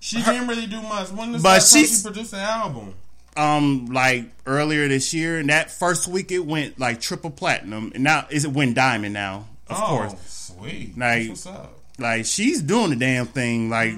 [0.00, 1.10] She didn't really do much.
[1.10, 2.94] When the But she produced an album?
[3.36, 8.02] Um, like earlier this year, and that first week it went like triple platinum, and
[8.02, 9.46] now is it went diamond now?
[9.68, 10.98] Of oh, course, sweet.
[10.98, 11.76] Like- That's what's up?
[12.00, 13.94] like she's doing the damn thing like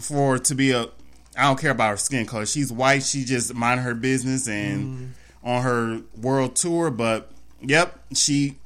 [0.00, 0.82] for to be a
[1.36, 2.44] I don't care about her skin color.
[2.44, 7.30] She's white, she just mind her business and on her world tour, but
[7.62, 8.56] yep, she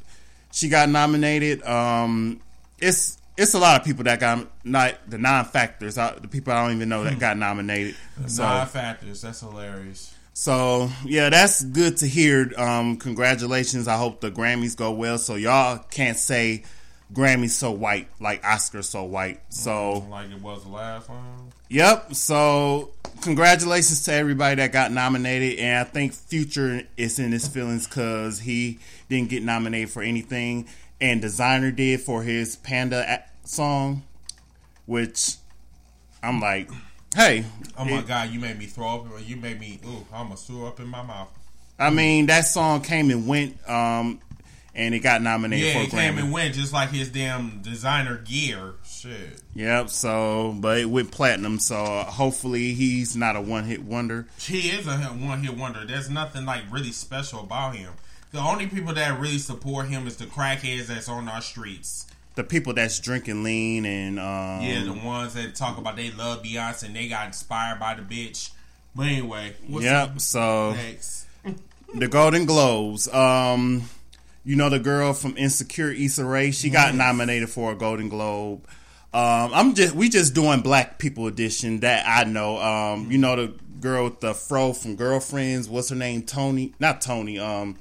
[0.50, 1.62] she got nominated.
[1.64, 2.40] Um
[2.78, 6.52] it's it's a lot of people that got not the non factors, uh, the people
[6.52, 7.18] I don't even know that hmm.
[7.18, 7.96] got nominated.
[8.26, 9.22] So Nine factors.
[9.22, 10.14] That's hilarious.
[10.32, 12.52] so yeah, that's good to hear.
[12.56, 13.88] Um, congratulations.
[13.88, 15.18] I hope the Grammys go well.
[15.18, 16.64] So y'all can't say
[17.12, 19.38] Grammys so white like Oscars so white.
[19.48, 21.52] Mm, so Like it was the last one.
[21.68, 22.14] yep.
[22.14, 27.86] So congratulations to everybody that got nominated, and I think Future is in his feelings
[27.86, 30.68] because he didn't get nominated for anything,
[31.00, 34.02] and Desiigner did for his Panda song,
[34.86, 35.34] which
[36.22, 36.70] I'm like,
[37.14, 37.44] hey,
[37.76, 39.06] Oh my it- god, you made me throw up.
[39.26, 39.80] You made me.
[39.86, 41.28] Ooh, I almost threw up in my mouth.
[41.78, 44.20] I mean, that song came and went, um,
[44.76, 46.20] and it got nominated Yeah, for a it came Grammy.
[46.22, 48.74] and went just like his damn designer gear.
[48.86, 49.40] Shit.
[49.54, 49.90] Yep.
[49.90, 51.58] So, but it went platinum.
[51.58, 54.26] So uh, hopefully he's not a one hit wonder.
[54.38, 55.84] He is a one hit wonder.
[55.84, 57.92] There's nothing like really special about him.
[58.34, 62.08] The only people that really support him is the crackheads that's on our streets.
[62.34, 66.42] The people that's drinking lean and um, Yeah, the ones that talk about they love
[66.42, 68.50] Beyonce and they got inspired by the bitch.
[68.92, 70.08] But anyway, what's yep.
[70.08, 71.26] up So next?
[71.94, 73.06] the Golden Globes.
[73.06, 73.88] Um,
[74.44, 76.50] you know the girl from Insecure, Issa Rae.
[76.50, 78.66] She got nominated for a Golden Globe.
[79.12, 82.60] Um, I'm just we just doing Black People edition that I know.
[82.60, 85.68] Um, you know the girl with the fro from Girlfriends.
[85.68, 86.22] What's her name?
[86.22, 87.38] Tony, not Tony.
[87.38, 87.76] Um,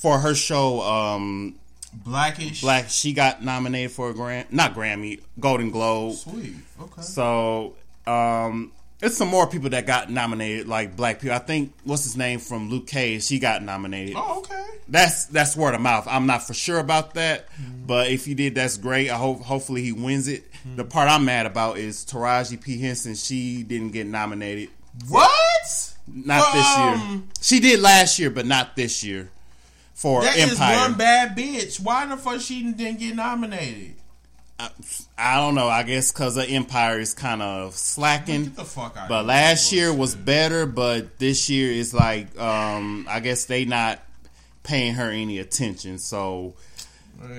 [0.00, 1.56] for her show, um,
[1.92, 2.62] Blackish.
[2.62, 2.88] Black.
[2.88, 6.14] She got nominated for a Gram, not Grammy, Golden Globe.
[6.16, 6.54] Sweet.
[6.80, 7.02] Okay.
[7.02, 7.74] So
[8.06, 11.36] um, it's some more people that got nominated, like black people.
[11.36, 13.24] I think what's his name from Luke Cage.
[13.24, 14.14] She got nominated.
[14.16, 14.66] Oh, okay.
[14.88, 16.06] That's that's word of mouth.
[16.08, 17.48] I'm not for sure about that,
[17.86, 19.10] but if he did, that's great.
[19.10, 20.44] I hope hopefully he wins it.
[20.76, 23.14] The part I'm mad about is Taraji P Henson.
[23.16, 24.70] She didn't get nominated.
[25.08, 25.94] What?
[26.06, 26.94] Not this year.
[26.94, 29.30] Um, She did last year, but not this year
[30.00, 30.76] for That is Empire.
[30.76, 31.78] one bad bitch.
[31.78, 33.96] Why the fuck she didn't get nominated?
[35.16, 35.68] I don't know.
[35.68, 38.44] I guess because the Empire is kind of slacking.
[38.44, 39.08] Get the fuck out.
[39.08, 44.00] But last year was better, but this year is like um I guess they not
[44.62, 45.98] paying her any attention.
[45.98, 46.54] So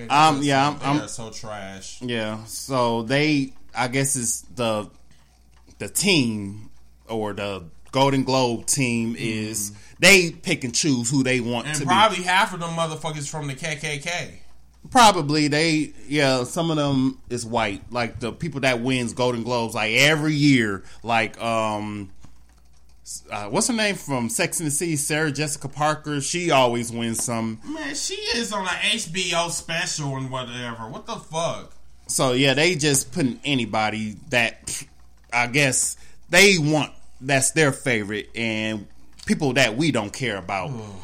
[0.10, 2.00] Um, yeah, I'm- I'm- so trash.
[2.02, 4.89] yeah, so they I guess it's the
[5.78, 6.69] the team
[7.08, 11.85] or the Golden Globe team is they pick and choose who they want And to
[11.85, 14.31] probably half of them motherfuckers from the KKK.
[14.89, 17.83] Probably they yeah, some of them is white.
[17.91, 22.09] Like the people that wins Golden Globes like every year like um
[23.29, 24.95] uh, what's her name from Sex and the City?
[24.95, 26.21] Sarah Jessica Parker.
[26.21, 27.59] She always wins some.
[27.65, 30.87] Man, she is on an HBO special and whatever.
[30.89, 31.73] What the fuck?
[32.07, 34.83] So yeah, they just putting anybody that
[35.31, 35.97] I guess
[36.29, 36.91] they want.
[37.19, 38.87] That's their favorite, and
[39.32, 40.72] people that we don't care about.
[40.74, 41.02] Oh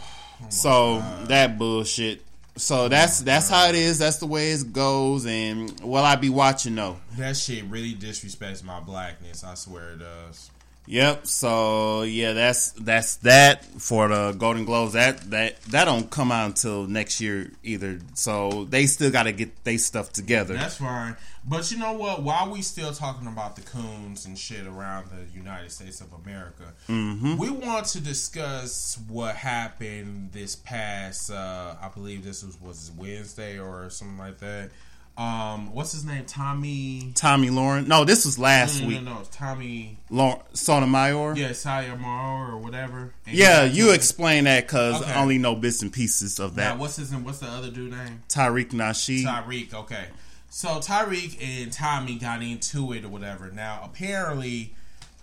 [0.50, 2.22] so that bullshit.
[2.58, 4.00] So that's that's how it is.
[4.00, 5.26] That's the way it goes.
[5.26, 6.98] And will I be watching though?
[7.18, 9.44] That shit really disrespects my blackness.
[9.46, 10.52] I swear it does.
[10.88, 11.28] Yep.
[11.28, 14.93] So yeah, that's that's that for the Golden Globes.
[14.93, 18.00] That that that don't come out until next year either.
[18.13, 20.54] So they still got to get they stuff together.
[20.54, 21.17] That's fine.
[21.50, 22.23] But you know what?
[22.23, 26.73] While we still talking about the coons and shit around the United States of America,
[26.89, 27.38] Mm-hmm.
[27.38, 31.32] we want to discuss what happened this past.
[31.32, 34.71] Uh, I believe this was was Wednesday or something like that.
[35.17, 36.25] Um, what's his name?
[36.25, 37.12] Tommy.
[37.15, 37.88] Tomi Lahren.
[37.88, 39.03] No, this was last No, no, week.
[39.03, 39.97] no, Tommy.
[40.12, 41.36] Lauren, Sotomayor.
[41.36, 43.13] Yeah, Sayamaro or whatever.
[43.25, 45.12] And Yeah, you explain that because Okay.
[45.12, 46.77] I only know bits and pieces of Now, that.
[46.77, 47.23] what's his name?
[47.23, 48.21] What's the other dude name?
[48.30, 49.23] Tariq Nasheed.
[49.25, 50.06] Tariq, okay.
[50.51, 53.49] So Tariq and Tommy got into it or whatever.
[53.49, 54.75] Now, apparently,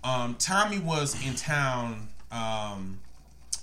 [0.03, 2.99] um, Tommy was in town, um,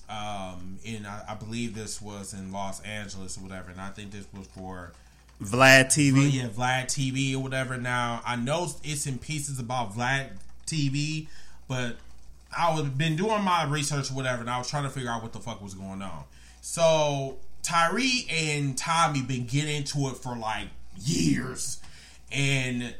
[0.10, 4.12] um, in I, I believe this was in Los Angeles or whatever, and I think
[4.12, 4.94] this was for
[5.42, 6.18] Vlad TV.
[6.18, 7.78] oh, yeah Vlad TV or whatever.
[7.78, 10.30] Now, I know it's in pieces about Vlad
[10.68, 11.28] TV,
[11.68, 11.98] but
[12.56, 15.34] I was been doing my research whatever, and I was trying to figure out what
[15.34, 16.24] the fuck was going on.
[16.62, 20.68] So Tyree and Tommy been getting into it for like
[21.00, 21.80] years,
[22.32, 22.94] and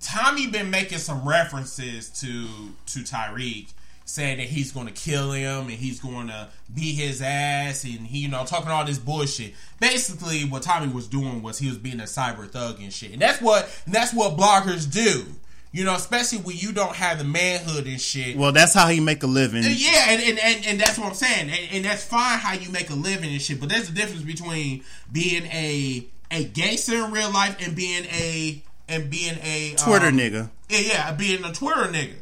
[0.00, 2.46] Tommy been making some references to
[2.86, 3.72] to Tariq,
[4.06, 8.06] saying that he's going to kill him and he's going to beat his ass, and
[8.06, 9.52] he you know talking all this bullshit.
[9.78, 13.20] Basically, what Tommy was doing was he was being a cyber thug and shit, and
[13.20, 15.26] that's what and that's what bloggers do.
[15.72, 18.38] You know, especially when you don't have the manhood and shit.
[18.38, 19.62] Well, that's how he make a living.
[19.62, 21.50] Yeah, and, and, and, and that's what I'm saying.
[21.50, 23.60] And, and that's fine how you make a living and shit.
[23.60, 28.62] But there's a difference between being a a gangster in real life and being a
[28.88, 30.48] and being a Twitter um, nigga.
[30.70, 32.14] Yeah, yeah, being a Twitter nigga.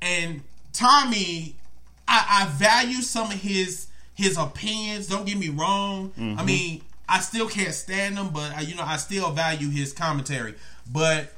[0.00, 0.42] And
[0.72, 1.54] Tommy,
[2.08, 5.06] I, I value some of his his opinions.
[5.06, 6.12] Don't get me wrong.
[6.16, 6.46] I mm-hmm.
[6.46, 10.54] mean, I still can't stand him, but I, you know, I still value his commentary.
[10.90, 11.32] But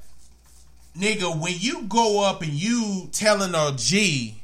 [0.96, 4.40] nigga, when you go up and you telling a G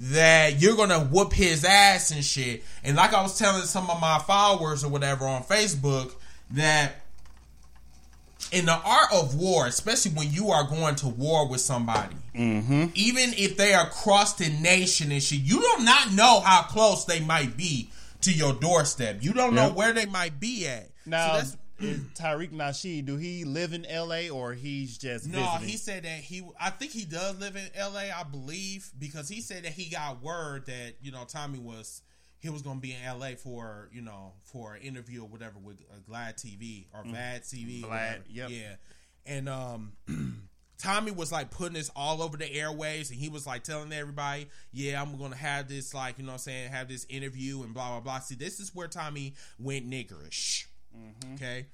[0.00, 4.00] that you're gonna whoop his ass and shit, and like I was telling some of
[4.00, 6.12] my followers or whatever on Facebook
[6.52, 7.02] that
[8.52, 12.86] in the art of war, especially when you are going to war with somebody, mm-hmm.
[12.94, 17.04] even if they are across the nation and shit, you do not know how close
[17.04, 17.90] they might be
[18.22, 19.18] to your doorstep.
[19.20, 20.90] You don't know where they might be at.
[21.06, 24.30] Now, so that's, is Tariq Nasheed, do he live in L.A.
[24.30, 25.68] or he's just No, visiting?
[25.68, 26.42] he said that he.
[26.60, 28.10] I think he does live in L.A.
[28.10, 32.02] I believe because he said that he got word that you know Tommy was
[32.40, 33.34] he was going to be in L.A.
[33.34, 37.84] for you know for an interview or whatever with uh, Glad TV or Vlad TV.
[37.84, 38.50] or Vlad, yep.
[38.50, 38.74] Yeah,
[39.26, 39.92] and um,
[40.78, 44.48] Tommy was like putting this all over the airwaves and he was like telling everybody,
[44.72, 47.62] yeah, I'm going to have this, like, you know what I'm saying, have this interview
[47.62, 48.18] and blah, blah, blah.
[48.20, 50.66] See, this is where Tommy went niggerish.
[51.34, 51.66] Okay.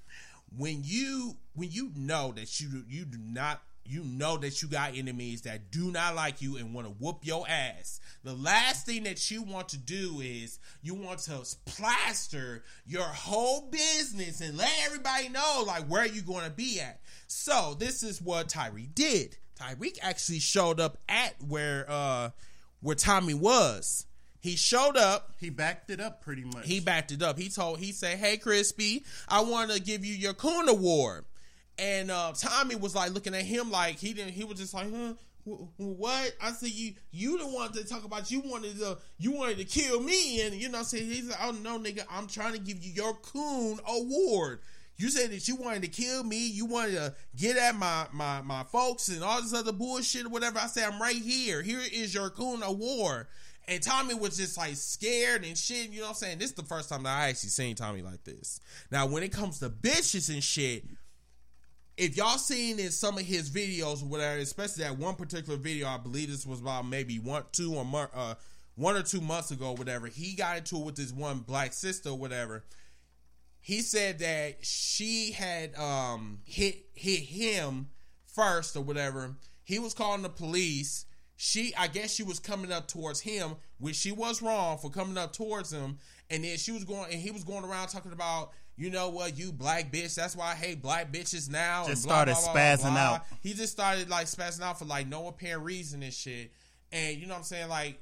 [0.57, 4.97] When you, when you know that you, you do not, you know that you got
[4.97, 8.01] enemies that do not like you and want to whoop your ass.
[8.23, 13.69] The last thing that you want to do is you want to plaster your whole
[13.71, 17.01] business and let everybody know like where you going to be at.
[17.27, 19.37] So this is what Tyree did.
[19.61, 22.31] Tariq actually showed up at where uh
[22.81, 24.07] where Tommy was.
[24.41, 25.33] He showed up.
[25.41, 26.67] He backed it up pretty much.
[26.67, 27.39] He backed it up.
[27.39, 31.25] He told he said, "Hey, Crispy, I want to give you your Coon Award."
[31.79, 34.33] And uh, Tommy was like looking at him like he didn't.
[34.33, 35.15] He was just like, "Huh."
[35.77, 38.31] What I said, you you the one to talk about.
[38.31, 41.39] You wanted to you wanted to kill me, and you know, I'm saying he's like,
[41.43, 44.61] oh no, nigga, I'm trying to give you your coon award.
[44.97, 46.47] You said that you wanted to kill me.
[46.47, 50.31] You wanted to get at my my my folks and all this other bullshit or
[50.31, 50.59] whatever.
[50.59, 51.63] I said I'm right here.
[51.63, 53.27] Here is your coon award.
[53.67, 55.91] And Tommy was just like scared and shit.
[55.91, 56.39] You know what I'm saying?
[56.39, 58.61] This is the first time that I actually seen Tommy like this.
[58.91, 60.85] Now, when it comes to bitches and shit,
[61.97, 65.99] if y'all seen in some of his videos whatever, especially that one particular video, I
[65.99, 68.35] believe this was about maybe one, two or more, uh,
[68.75, 70.07] one or two months ago, whatever.
[70.09, 72.65] He got into it with this one black sister, whatever.
[73.61, 77.89] He said that she had um hit hit him
[78.27, 79.37] first or whatever.
[79.63, 81.07] He was calling the police.
[81.37, 85.19] She, I guess, she was coming up towards him, which she was wrong for coming
[85.19, 85.99] up towards him.
[86.31, 89.39] And then she was going, and he was going around talking about, you know what,
[89.39, 90.15] you black bitch.
[90.15, 91.87] That's why I hate black bitches now.
[91.87, 93.23] Just blah, started blah, blah, spazzing out.
[93.43, 96.53] He just started like spazzing out for like no apparent reason and shit.
[96.93, 97.69] And you know what I'm saying?
[97.69, 98.01] Like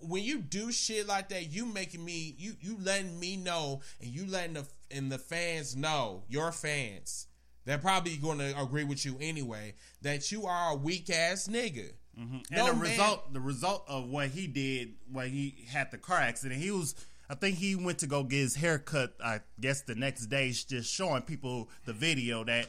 [0.00, 4.10] when you do shit like that, you making me you you letting me know and
[4.10, 7.26] you letting the and the fans know, your fans,
[7.64, 11.90] they're probably going to agree with you anyway that you are a weak ass nigga.
[12.18, 12.36] Mm-hmm.
[12.50, 15.98] and No the man- result, the result of what he did when he had the
[15.98, 16.94] car accident, he was.
[17.30, 19.14] I think he went to go get his haircut.
[19.22, 22.68] I guess the next day, just showing people the video that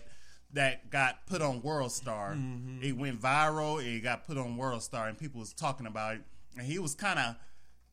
[0.53, 2.31] that got put on World Star.
[2.33, 2.83] Mm-hmm.
[2.83, 3.83] It went viral.
[3.83, 6.21] It got put on World Star, and people was talking about it.
[6.57, 7.35] And he was kind of,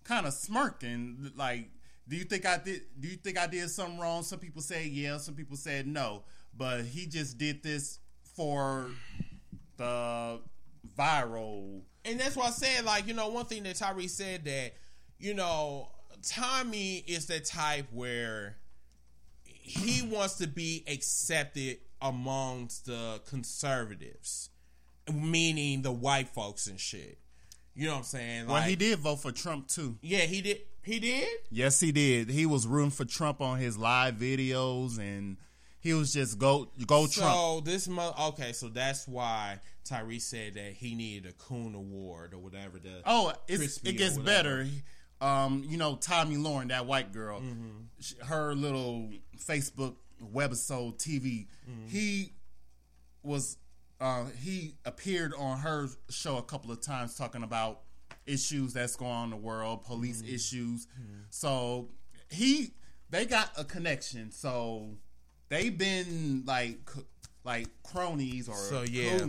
[0.04, 1.70] kind of smirking, like,
[2.08, 2.82] "Do you think I did?
[2.98, 5.18] Do you think I did something wrong?" Some people say yeah.
[5.18, 6.24] Some people said no.
[6.56, 7.98] But he just did this
[8.34, 8.88] for
[9.76, 10.40] the
[10.98, 11.82] viral.
[12.04, 14.74] And that's why I said, like, you know, one thing that Tyree said that,
[15.18, 15.90] you know,
[16.22, 18.56] Tommy is the type where
[19.44, 24.50] he wants to be accepted amongst the conservatives,
[25.12, 27.18] meaning the white folks and shit.
[27.74, 28.46] You know what I'm saying?
[28.46, 29.98] Well, he did vote for Trump too.
[30.00, 30.60] Yeah, he did.
[30.82, 31.28] He did.
[31.50, 32.30] Yes, he did.
[32.30, 35.36] He was rooting for Trump on his live videos, and
[35.80, 37.34] he was just go go Trump.
[37.34, 42.34] So this month, okay, so that's why Tyree said that he needed a Coon Award
[42.34, 42.78] or whatever.
[42.78, 44.66] The Oh, it's, it gets better.
[45.20, 47.70] Um, you know, Tomi Lahren, that white girl, Mm-hmm.
[48.00, 51.46] sh her little Facebook webisode TV.
[51.70, 51.88] Mm-hmm.
[51.88, 52.32] He
[53.22, 53.56] was
[54.00, 57.80] uh, he appeared on her show a couple of times talking about
[58.26, 60.34] issues that's going on in the world, police Mm-hmm.
[60.34, 60.86] issues.
[61.30, 61.88] So
[62.30, 62.72] he
[63.08, 64.32] they got a connection.
[64.32, 64.96] So
[65.48, 66.78] they've been like
[67.44, 69.24] like cronies or So, yeah.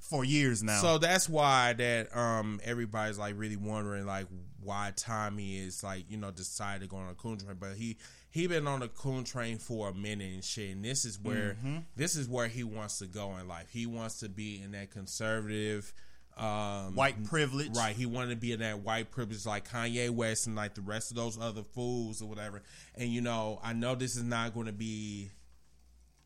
[0.00, 0.80] for years now.
[0.82, 4.26] So that's why that um everybody's like really wondering like
[4.70, 7.96] why Tommy is like you know decided to go on a coon train, but he
[8.30, 11.54] he been on a coon train for a minute and shit, and this is where
[11.54, 11.78] Mm-hmm.
[11.96, 13.66] this is where he wants to go in life.
[13.70, 15.92] He wants to be in that conservative.
[16.36, 20.46] Um, white privilege, Right, he wanted to be in that white privilege like Kanye West
[20.46, 22.62] and like the rest of those other fools or whatever.
[22.94, 25.30] And you know, I know this is not going to be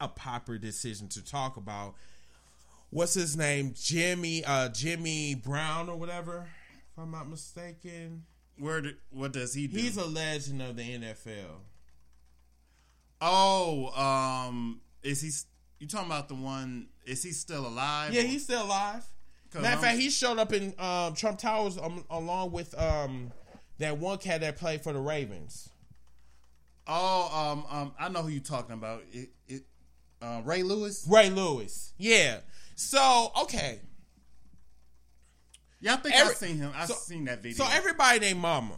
[0.01, 1.95] a popular decision to talk about.
[2.91, 3.75] What's his name?
[3.75, 6.47] Jimmy uh Jimmy Brown or whatever,
[6.93, 8.25] if I'm not mistaken.
[8.59, 9.79] Where did, what does he do?
[9.79, 11.61] He's a legend of the NFL.
[13.21, 15.31] oh, um, is he?
[15.81, 16.89] You talking about the one?
[17.05, 18.13] Is he still alive?
[18.15, 19.05] Yeah, he's still alive.
[19.55, 23.33] Matter of fact, he showed up in um, Trump Towers um, along with um,
[23.79, 25.69] that one cat that played for the Ravens.
[26.87, 29.03] Oh, um, um, I know who you're talking about.
[29.13, 29.63] It, it,
[30.21, 31.07] uh, Ray Lewis.
[31.09, 31.93] Ray Lewis.
[31.99, 32.39] Yeah.
[32.75, 33.79] So okay.
[35.85, 36.73] Yeah, I think Every- I've seen him.
[36.75, 37.63] I've so- seen that video.
[37.63, 38.77] So everybody named Mama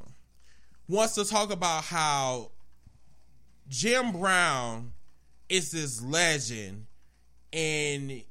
[0.89, 2.51] wants to talk about how
[3.69, 4.93] Jim Brown
[5.49, 6.87] is this legend
[7.53, 8.25] and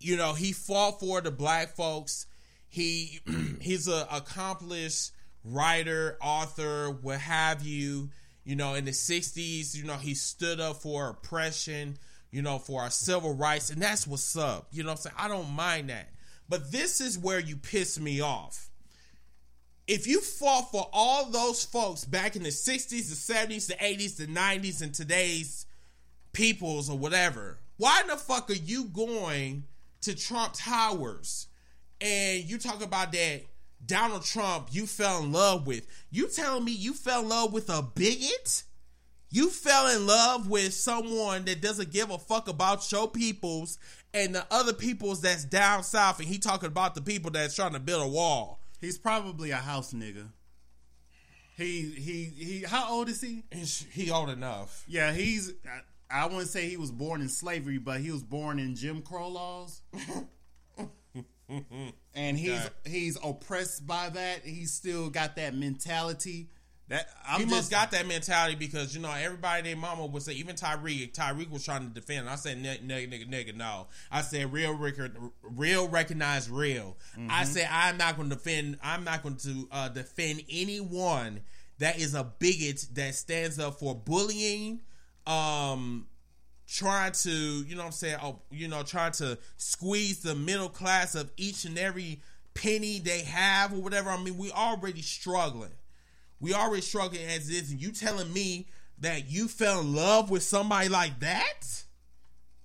[0.00, 2.26] you know he fought for the black folks
[2.68, 3.20] he
[3.60, 5.12] he's a accomplished
[5.44, 8.10] writer author what have you
[8.42, 11.96] you know in the 60s you know he stood up for oppression
[12.34, 14.66] you know, for our civil rights, and that's what's up.
[14.72, 15.16] You know what I'm saying?
[15.16, 16.08] I don't mind that.
[16.48, 18.70] But this is where you piss me off.
[19.86, 24.16] If you fought for all those folks back in the 60s, the 70s, the 80s,
[24.16, 25.66] the 90s, and today's
[26.32, 29.64] peoples or whatever, why in the fuck are you going
[30.02, 31.48] to Trump Towers
[32.00, 33.42] and you talk about that
[33.84, 35.86] Donald Trump you fell in love with?
[36.10, 38.62] You telling me you fell in love with a bigot?
[39.30, 43.78] You fell in love with someone that doesn't give a fuck about your peoples
[44.14, 47.72] and the other peoples that's down south, and he talking about the people that's trying
[47.72, 48.60] to build a wall.
[48.80, 50.28] He's probably a house nigga.
[51.56, 52.64] He he he.
[52.66, 53.42] How old is he?
[53.52, 54.84] He's, he old enough.
[54.88, 55.52] Yeah, he's.
[55.66, 59.02] I, I wouldn't say he was born in slavery, but he was born in Jim
[59.02, 59.82] Crow laws.
[62.14, 64.44] and he's he's oppressed by that.
[64.44, 66.48] He's still got that mentality.
[66.88, 70.22] That I'm he just must got that mentality because you know everybody their mama would
[70.22, 72.28] say even Tariq Tariq was trying to defend.
[72.28, 73.86] I said nigga nigga nigga no.
[74.12, 76.96] I said real record real recognize real.
[77.30, 78.78] I said I'm not going to defend.
[78.82, 81.40] I'm not going to uh, defend anyone
[81.78, 84.80] that is a bigot that stands up for bullying.
[85.26, 86.06] Um,
[86.66, 90.68] trying to, you know what I'm saying, oh, you know, trying to squeeze the middle
[90.68, 92.20] class of each and every
[92.54, 94.10] penny they have or whatever.
[94.10, 95.72] I mean, we already struggling.
[96.44, 98.68] We already struggling as is, and you telling me
[98.98, 101.82] that you fell in love with somebody like that?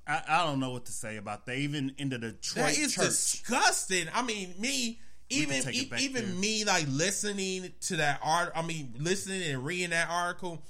[0.08, 1.56] I, I don't know what to say about that.
[1.58, 4.08] Even in the Detroit That is church, disgusting.
[4.14, 5.00] I mean, me
[5.30, 6.36] even e- even there.
[6.36, 8.52] me like listening to that art.
[8.56, 10.62] I mean, listening and reading that article,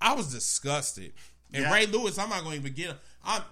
[0.00, 1.12] I was disgusted.
[1.54, 1.72] And Yeah.
[1.72, 2.86] Ray Lewis, I'm not going to even get.
[2.88, 2.96] him.
[3.24, 3.42] I'm.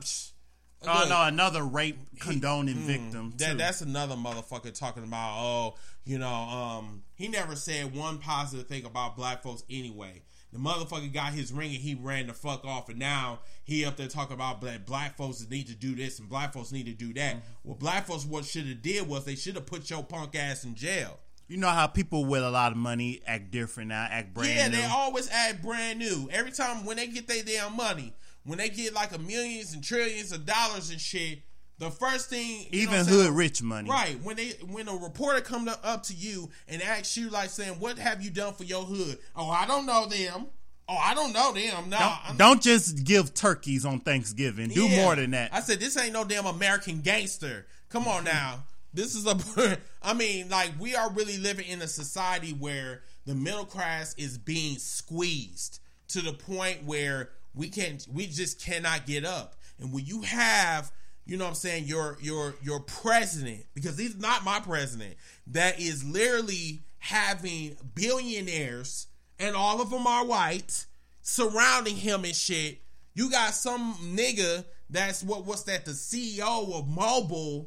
[0.86, 3.32] Oh look, no, another rape condoning victim.
[3.32, 5.74] Mm, That, that's another motherfucker talking about, oh,
[6.04, 10.22] you know, um, he never said one positive thing about black folks anyway.
[10.52, 13.96] The motherfucker got his ring and he ran the fuck off, and now he up
[13.96, 16.92] there talking about black black folks need to do this and black folks need to
[16.92, 17.36] do that.
[17.36, 17.44] Mm-hmm.
[17.62, 20.64] Well, black folks what should have did was they should have put your punk ass
[20.64, 21.20] in jail.
[21.46, 24.66] you know how people with a lot of money act different now, act brand yeah,
[24.68, 24.76] new.
[24.76, 26.28] they always act brand new.
[26.32, 28.12] Every time when they get their damn money,
[28.44, 31.40] when they get like a millions and trillions of dollars and shit,
[31.78, 33.88] the first thing you know what Even hood rich money.
[33.88, 34.18] Right.
[34.22, 37.98] When they when a reporter comes up to you and asks you like saying, "What
[37.98, 40.46] have you done for your hood?" Oh, I don't know them.
[40.88, 41.88] Oh, I don't know them.
[41.88, 44.70] No, Don't, don't just give turkeys on Thanksgiving.
[44.70, 45.04] Do Yeah.
[45.04, 45.54] more than that.
[45.54, 47.66] I said this ain't no damn American gangster.
[47.88, 48.64] Come on now.
[48.92, 53.34] This is a I mean, like we are really living in a society where the
[53.36, 55.78] middle class is being squeezed
[56.08, 59.56] to the point where we can't we just cannot get up.
[59.78, 60.92] And when you have
[61.26, 65.16] you know what I'm saying, your your your president, because he's not my president,
[65.48, 69.06] that is literally having billionaires
[69.38, 70.86] and all of them are white
[71.22, 72.80] surrounding him and shit.
[73.14, 77.66] You got some nigga that's what what's that the CEO of Mobil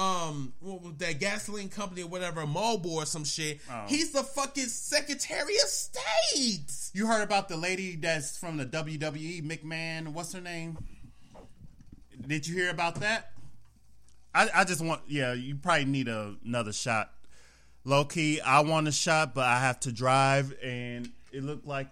[0.00, 0.54] um
[0.98, 3.60] that gasoline company or whatever Mobil or some shit.
[3.70, 3.84] Oh.
[3.86, 6.90] He's the fucking Secretary of State.
[6.94, 10.08] You heard about the lady that's from the WWE, McMahon.
[10.08, 10.78] What's her name?
[12.26, 13.32] Did you hear about that?
[14.34, 17.12] I, I just want, yeah, you probably need a, another shot.
[17.84, 21.88] Low key, I want a shot, but I have to drive, and it looked like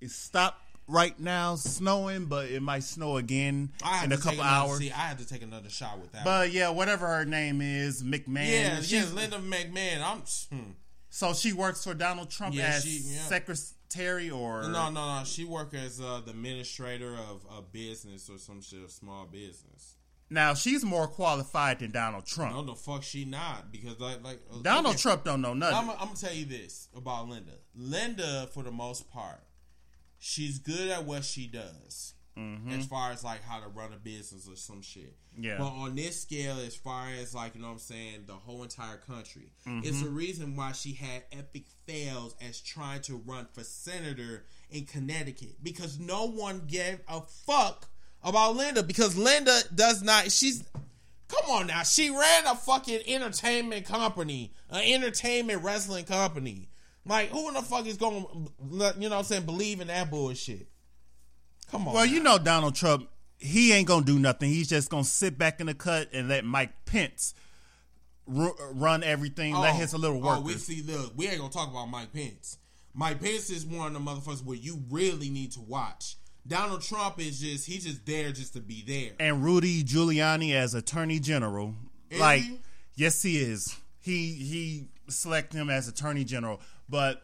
[0.00, 3.70] it stopped right now, snowing, but it might snow again
[4.02, 4.78] in a couple another, hours.
[4.78, 6.24] See, I had to take another shot with that.
[6.24, 8.46] But yeah, whatever her name is, McMahon.
[8.48, 10.02] yeah, yeah, she's- Linda McMahon.
[10.02, 10.70] I'm hmm.
[11.10, 13.20] So she works for Donald Trump Yeah, as she- yeah.
[13.20, 15.22] secretary or no, no, no.
[15.24, 19.94] She work as uh, the administrator of a business or some shit, a small business.
[20.30, 22.54] Now she's more qualified than Donald Trump.
[22.54, 25.02] No, the fuck she not because like like uh, Donald okay.
[25.02, 25.76] Trump don't know nothing.
[25.76, 27.52] I'm, I'm gonna tell you this about Linda.
[27.74, 29.40] Linda, for the most part,
[30.18, 32.14] she's good at what she does.
[32.38, 32.70] Mm-hmm.
[32.70, 35.16] As far as like how to run a business or some shit.
[35.36, 35.56] Yeah.
[35.58, 38.62] But on this scale, as far as like, you know what I'm saying, the whole
[38.62, 40.04] entire country, it's mm-hmm.
[40.04, 45.56] the reason why she had epic fails as trying to run for senator in Connecticut.
[45.64, 47.88] Because no one gave a fuck
[48.22, 48.84] about Linda.
[48.84, 50.62] Because Linda does not, she's,
[51.28, 56.70] Come on now, she ran a fucking entertainment company, an entertainment wrestling company.
[57.08, 59.88] Like, who in the fuck is going, to you know what I'm saying, believe in
[59.88, 60.68] that bullshit?
[61.70, 61.94] Come on.
[61.94, 62.12] well, now.
[62.12, 64.50] you know Donald Trump, he ain't gonna do nothing.
[64.50, 67.34] He's just gonna sit back in the cut and let Mike Pence
[68.26, 69.54] ru- run everything.
[69.54, 70.82] let oh, his a little Oh, we see.
[70.82, 72.58] Look, we ain't gonna talk about Mike Pence.
[72.94, 76.16] Mike Pence is one of the motherfuckers where you really need to watch.
[76.46, 79.12] Donald Trump is just he's just there just to be there.
[79.20, 81.74] and Rudy Giuliani as Attorney General.
[82.10, 82.58] Is like, he?
[82.96, 83.76] yes, he is.
[84.00, 86.60] He he select him as Attorney General.
[86.88, 87.22] But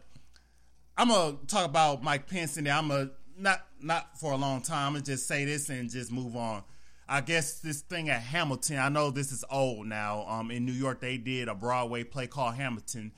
[0.97, 4.87] I'm gonna talk about Mike Pence, and I'm gonna not not for a long time.
[4.87, 6.63] I'm gonna just say this and just move on.
[7.07, 8.79] I guess this thing at Hamilton.
[8.79, 10.25] I know this is old now.
[10.27, 13.11] Um, in New York, they did a Broadway play called Hamilton.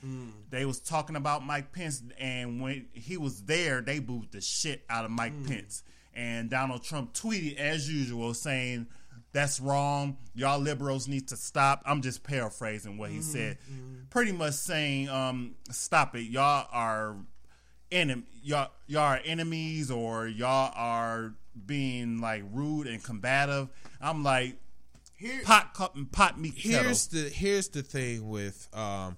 [0.50, 4.82] They was talking about Mike Pence, and when he was there, they booed the shit
[4.90, 5.84] out of Mike Pence.
[6.12, 8.88] And Donald Trump tweeted as usual, saying,
[9.32, 10.16] "That's wrong.
[10.34, 13.58] Y'all liberals need to stop." I'm just paraphrasing what he said,
[14.10, 16.22] pretty much saying, um, "Stop it.
[16.22, 17.16] Y'all are."
[17.90, 21.32] enemy y'all y'all are enemies or y'all are
[21.66, 23.68] being like rude and combative.
[24.00, 24.56] I'm like
[25.16, 26.84] Here, pot cup and pot meat kettle.
[26.84, 29.16] here's the here's the thing with um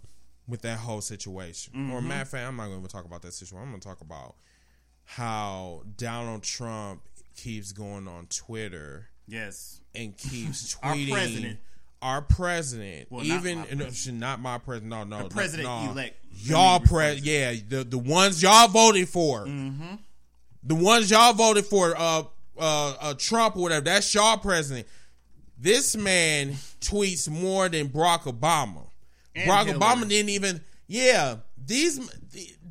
[0.48, 1.72] with that whole situation.
[1.74, 1.92] Mm-hmm.
[1.92, 3.62] Or matter of fact, I'm not going to talk about that situation.
[3.62, 4.34] I'm going to talk about
[5.04, 7.02] how Donald Trump
[7.36, 9.79] keeps going on Twitter Yes.
[9.94, 11.10] And keeps tweeting.
[11.10, 11.58] Our president.
[12.02, 14.20] Our president, Well, not even my president.
[14.20, 14.90] not my president.
[14.90, 15.86] No, no, The president-elect.
[15.88, 15.92] no.
[15.94, 19.96] Let Y'all pres, yeah, the the ones y'all voted for, Mm-hmm.
[20.62, 22.22] the ones y'all voted for, uh,
[22.58, 23.84] uh, uh, Trump or whatever.
[23.84, 24.86] That's y'all president.
[25.58, 28.86] This man tweets more than Barack Obama.
[29.34, 29.78] And Barack Hillary.
[29.80, 30.60] Obama didn't even.
[30.90, 32.00] Yeah, these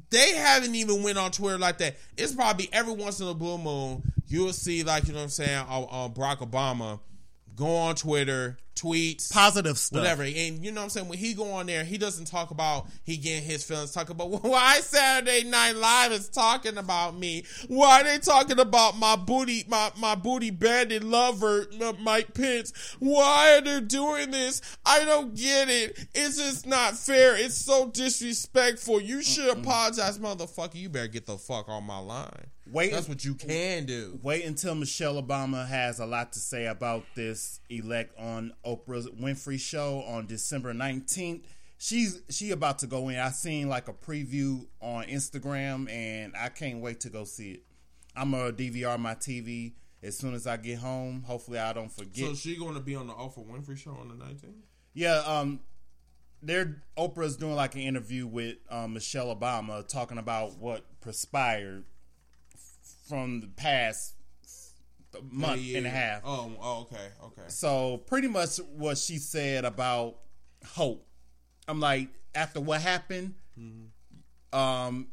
[0.09, 1.95] they haven't even went on Twitter like that.
[2.17, 5.29] It's probably every once in a blue moon you'll see like you know what I'm
[5.29, 5.65] saying.
[5.69, 6.99] Uh, uh, Barack Obama
[7.55, 9.99] go on Twitter, tweets, Positive stuff.
[9.99, 10.23] whatever.
[10.23, 11.07] And you know what I'm saying?
[11.09, 14.29] When he go on there, he doesn't talk about he getting his feelings, talk about
[14.43, 17.43] why Saturday Night Live is talking about me.
[17.67, 21.67] Why they talking about my booty, my, my booty bandit lover,
[21.99, 22.73] Mike Pence.
[22.99, 24.61] Why are they doing this?
[24.85, 26.07] I don't get it.
[26.13, 27.35] It's just not fair.
[27.37, 29.01] It's so disrespectful.
[29.01, 30.75] You should apologize, motherfucker.
[30.75, 32.47] You better get the fuck on my line.
[32.71, 32.91] Wait.
[32.91, 34.19] That's what you can do.
[34.21, 39.59] Wait until Michelle Obama has a lot to say about this elect on Oprah Winfrey
[39.59, 41.43] show on December 19th.
[41.77, 43.17] She's she about to go in.
[43.17, 47.63] I seen like a preview on Instagram and I can't wait to go see it.
[48.15, 51.23] I'm gonna DVR my TV as soon as I get home.
[51.25, 52.27] Hopefully I don't forget.
[52.27, 54.53] So she going to be on the Oprah Winfrey show on the 19th?
[54.93, 55.61] Yeah, um,
[56.41, 61.85] they're Oprah's doing like an interview with um, Michelle Obama talking about what perspired
[63.07, 64.15] from the past
[65.31, 66.21] month Yeah, and a half.
[66.25, 67.47] Oh, oh, okay, okay.
[67.47, 70.17] So pretty much what she said about
[70.65, 71.05] hope.
[71.67, 73.35] I'm like, after what happened,
[74.53, 75.07] um,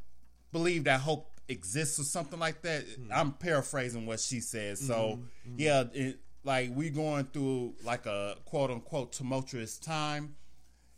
[0.53, 2.85] believe that hope exists or something like that.
[3.13, 4.79] I'm paraphrasing what she said.
[4.79, 5.21] So
[5.57, 10.37] yeah, it, like we going through like a quote unquote tumultuous time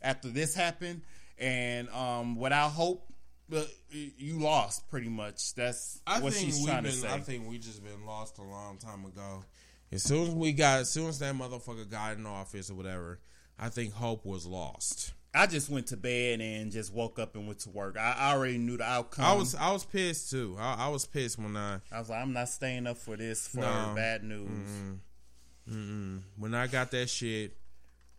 [0.02, 1.02] after this happened,
[1.38, 3.12] and um, without hope,
[3.54, 5.54] uh, you lost pretty much.
[5.54, 6.92] That's I what she's trying been.
[6.92, 7.08] to say.
[7.12, 9.44] I think we just been lost a long time ago.
[9.90, 13.20] As soon as we got, as soon as that motherfucker got in office or whatever,
[13.58, 15.12] I think hope was lost.
[15.34, 17.96] I just went to bed and just woke up and went to work.
[17.98, 19.24] I, I already knew the outcome.
[19.24, 20.56] I was, I was pissed too.
[20.58, 23.48] I, I was pissed when I, I was like, I'm not staying up for this
[23.48, 23.92] for No.
[23.94, 24.68] bad news.
[25.66, 27.56] when I got that shit,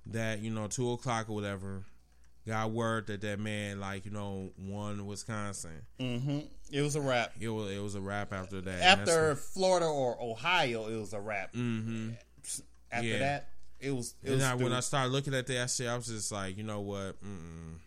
[0.07, 1.83] that you know, two o'clock or whatever,
[2.49, 5.81] got word that that man, like you know, won Wisconsin.
[5.99, 6.39] hmm
[6.71, 7.31] It was a wrap.
[7.39, 8.81] It was, it was a wrap after that.
[8.81, 11.53] After Florida or Ohio, it was a wrap.
[11.53, 12.17] Mhm.
[12.91, 13.19] After Yeah.
[13.19, 14.15] that, it was.
[14.23, 16.57] It And was I, when I started looking at that shit, I was just like,
[16.57, 17.23] you know what?
[17.23, 17.77] Mm-mm.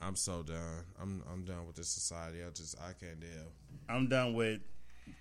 [0.00, 0.84] I'm so done.
[1.00, 2.38] I'm I'm done with this society.
[2.44, 3.52] I just I can't deal.
[3.88, 4.60] I'm done with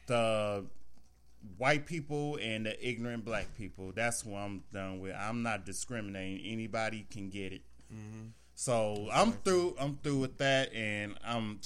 [0.07, 0.65] the
[1.57, 3.91] white people and the ignorant black people.
[3.95, 5.15] That's what I'm done with.
[5.15, 6.51] I'm not discriminating.
[6.51, 7.61] Anybody can get it.
[8.61, 9.75] So I'm through.
[9.79, 11.61] I'm through with that, and I'm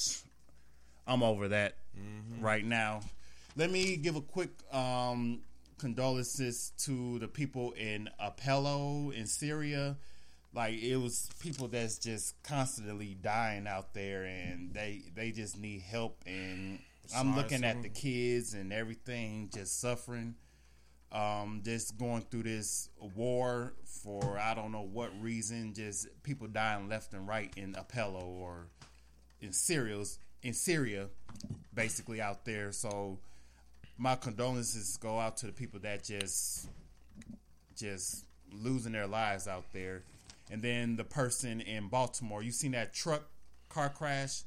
[1.05, 1.75] I'm over that
[2.39, 3.01] right now.
[3.57, 5.41] Let me give a quick um,
[5.77, 9.97] condolences to the people in Apello in Syria.
[10.53, 15.81] Like it was people that's just constantly dying out there, and they they just need
[15.81, 16.23] help.
[16.25, 16.79] And
[17.13, 20.35] I'm looking at the kids and everything just suffering
[21.15, 26.89] um, just going through this war for I don't know what reason, just people dying
[26.89, 28.67] left and right in Apello or
[29.41, 30.03] in Syria,
[30.43, 31.07] in Syria,
[31.73, 32.73] basically out there.
[32.73, 33.19] So
[33.97, 36.67] my condolences go out to the people that just
[37.77, 40.03] just losing their lives out there.
[40.51, 43.23] And then the person in Baltimore, you seen that truck
[43.69, 44.41] car crash?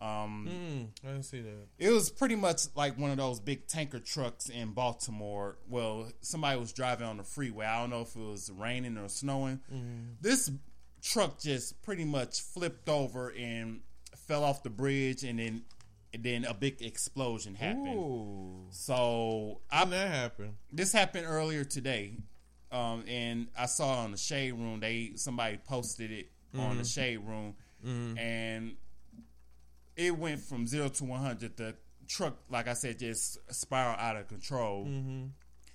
[0.00, 1.66] Um, Mm, I didn't see that.
[1.78, 5.58] it was pretty much like one of those big tanker trucks in Baltimore.
[5.68, 7.66] Well, somebody was driving on the freeway.
[7.66, 9.60] I don't know if it was raining or snowing.
[10.20, 10.50] This
[11.02, 13.80] truck just pretty much flipped over and
[14.16, 15.62] fell off the bridge, and then
[16.14, 17.98] and then a big explosion happened.
[17.98, 20.56] Ooh, So I that happen?
[20.72, 22.14] this happened earlier today,
[22.72, 27.18] um, and I saw on the shade room they somebody posted it on the shade
[27.18, 28.76] room, and
[29.98, 31.56] it went from zero to one hundred.
[31.56, 31.74] The
[32.06, 35.26] truck, like I said, just spiraled out of control mm-hmm.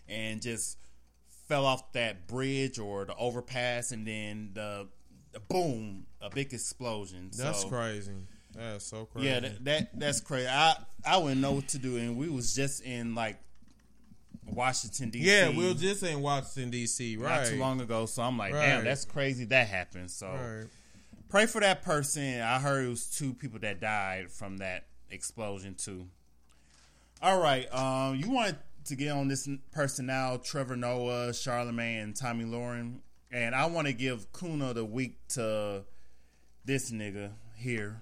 [0.07, 0.77] and just
[1.47, 4.87] fell off that bridge or the overpass, and then the,
[5.33, 7.29] the boom, a big explosion.
[7.37, 8.13] That's so, crazy.
[8.55, 9.27] That's so crazy.
[9.27, 10.47] Yeah, that, that that's crazy.
[10.47, 13.37] I I wouldn't know what to do, and we was just in like
[14.45, 15.27] Washington D.C.
[15.27, 17.17] Yeah, we were just in Washington D.C.
[17.17, 18.05] Right, not too long ago.
[18.05, 18.67] So I'm like, Right.
[18.67, 20.11] damn, that's crazy that happened.
[20.11, 20.67] So Right.
[21.29, 22.41] Pray for that person.
[22.41, 26.07] I heard it was two people that died from that explosion too.
[27.21, 32.15] All right, um, you wanted to get on this person now, Trevor Noah, Charlemagne, and
[32.15, 32.97] Tomi Lahren,
[33.31, 35.83] and I want to give Kuna the week to
[36.65, 38.01] this nigga here,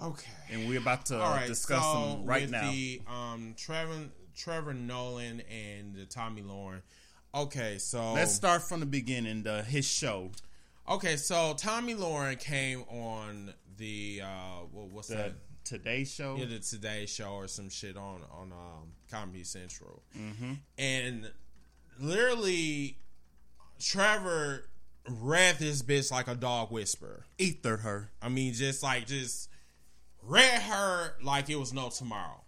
[0.00, 0.30] Okay.
[0.52, 1.48] and we're about to right.
[1.48, 2.70] discuss so him right with now.
[2.70, 4.04] The um, Trevor
[4.36, 6.82] Trevor Nolan and the Tomi Lahren.
[7.34, 9.42] Okay, so Let's start from the beginning.
[9.42, 10.30] The his show,
[10.88, 15.32] Okay, so Tomi Lahren came on the uh, what, what's the that?
[15.64, 16.36] Today Show.
[16.38, 20.54] Yeah, the Today Show or some shit on on um, Comedy Central, mm-hmm.
[20.78, 21.30] and
[22.00, 22.96] literally
[23.78, 24.64] Trevor
[25.10, 27.24] read this bitch like a dog whisper.
[27.38, 28.10] Ethered her.
[28.22, 29.50] I mean, just like just
[30.22, 32.44] read her like it was no tomorrow.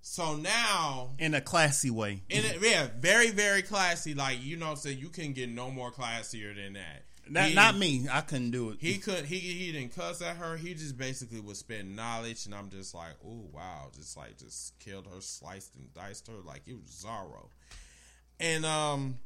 [0.00, 2.22] So now, in a classy way.
[2.30, 4.14] in a, yeah, very very classy.
[4.14, 7.02] Like you know, saying you can get no more classier than that.
[7.28, 8.06] Not, He- not me.
[8.10, 8.78] I couldn't do it.
[8.80, 10.56] He could he he didn't cuss at her.
[10.56, 14.78] He just basically was spitting knowledge, and I'm just like, oh wow, just like just
[14.78, 17.48] killed her, sliced and diced her like it was Zorro.
[18.38, 19.18] And um,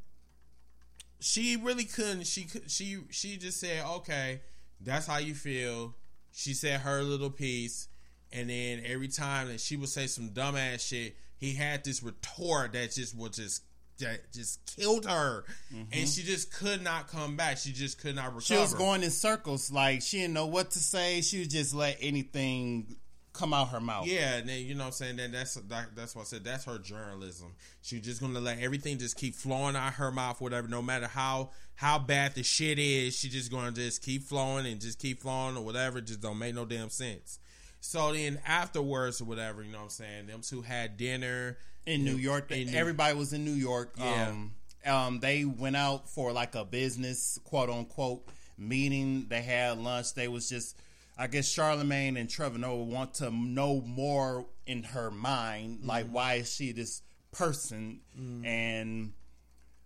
[1.19, 2.27] she really couldn't.
[2.27, 2.71] She could.
[2.71, 4.41] She she just said, okay,
[4.81, 5.95] that's how you feel.
[6.33, 7.89] She said her little piece,
[8.33, 12.73] and then every time that she would say some dumbass shit, he had this retort
[12.73, 13.63] that just would just.
[14.01, 16.05] That just killed her, and mm-hmm.
[16.05, 17.59] she just could not come back.
[17.59, 18.43] She just could not recover.
[18.43, 21.21] She was going in circles, like she didn't know what to say.
[21.21, 22.97] She would just let anything
[23.33, 24.07] come out her mouth.
[24.07, 25.17] Yeah, and then you know what I'm saying.
[25.17, 26.45] Then that's that, that's what I said.
[26.45, 27.55] That's her journalism.
[27.83, 30.69] She's just gonna let everything just keep flowing out her mouth, whatever.
[30.69, 34.81] No matter how how bad the shit is, she just gonna just keep flowing and
[34.81, 36.01] just keep flowing or whatever.
[36.01, 37.39] Just don't make no damn sense.
[37.81, 40.27] So then afterwards or whatever, you know what I'm saying.
[40.27, 41.57] Them two had dinner
[41.87, 42.51] in New York.
[42.51, 43.95] In Everybody was in New York.
[43.99, 44.29] Yeah.
[44.29, 44.53] Um,
[44.87, 48.27] um, they went out for like a business quote unquote
[48.57, 49.27] meeting.
[49.29, 50.15] They had lunch.
[50.15, 50.77] They was just,
[51.19, 56.15] I guess, Charlemagne and Trevor Noah want to know more in her mind, like Mm-hmm.
[56.15, 57.03] why is she this
[57.33, 58.01] person
[58.45, 59.13] and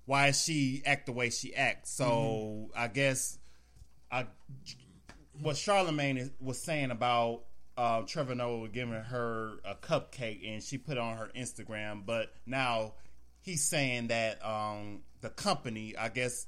[0.07, 1.91] why is she act the way she acts.
[1.91, 2.67] So Mm-hmm.
[2.81, 3.39] I guess
[4.13, 4.27] I
[5.41, 7.43] what Charlemagne was saying about
[7.77, 12.33] uh, Trevor Noah giving her a cupcake and she put it on her Instagram, but
[12.47, 12.95] now
[13.41, 16.47] he's saying that um, the company, I guess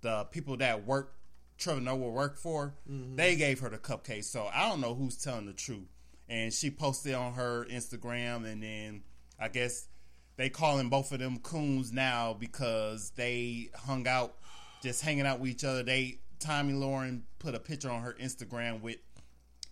[0.00, 1.14] the people that work
[1.58, 2.74] Trevor Noah work for,
[3.16, 4.24] they gave her the cupcake.
[4.24, 5.88] So I don't know who's telling the truth.
[6.28, 9.02] And she posted on her Instagram, and then
[9.38, 9.88] I guess
[10.36, 14.36] they calling both of them coons now because they hung out,
[14.82, 15.82] just hanging out with each other.
[15.82, 18.96] They Tomi Lahren put a picture on her Instagram with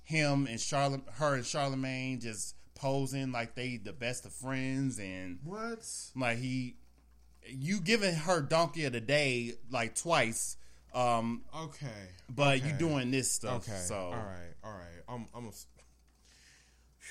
[0.09, 5.39] him and Charlotte, her and Charlemagne just posing like they the best of friends, and
[5.45, 5.87] what?
[6.17, 6.77] like he,
[7.47, 10.57] you giving her donkey of the day like twice,
[10.95, 11.87] um, Okay,
[12.35, 13.69] but you doing this stuff.
[13.69, 15.03] okay, So all right, all right.
[15.09, 15.53] I'm I'm a,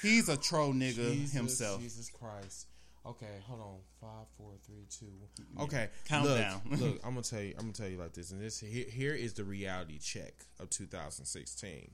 [0.02, 1.82] he's a troll nigga Jesus, himself.
[1.82, 2.66] Jesus Christ.
[3.06, 3.76] Okay, hold on.
[4.02, 5.06] Five, four, three, two.
[5.54, 5.66] one.
[5.68, 7.54] Okay, Count look, look, I'm gonna tell you.
[7.58, 10.70] I'm gonna tell you like this, and this here, here is the reality check of
[10.72, 11.92] 2016.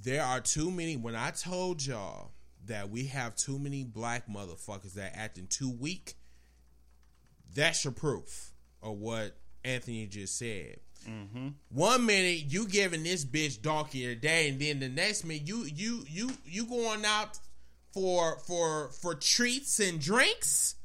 [0.00, 0.96] There are too many.
[0.96, 2.32] When I told y'all
[2.66, 6.14] that we have too many black motherfuckers that acting too weak,
[7.54, 10.78] that's your proof of what Anthony just said.
[11.08, 11.48] Mm-hmm.
[11.70, 15.64] One minute you giving this bitch donkey a day, and then the next minute you
[15.64, 17.38] you you you going out
[17.92, 20.76] for for for treats and drinks.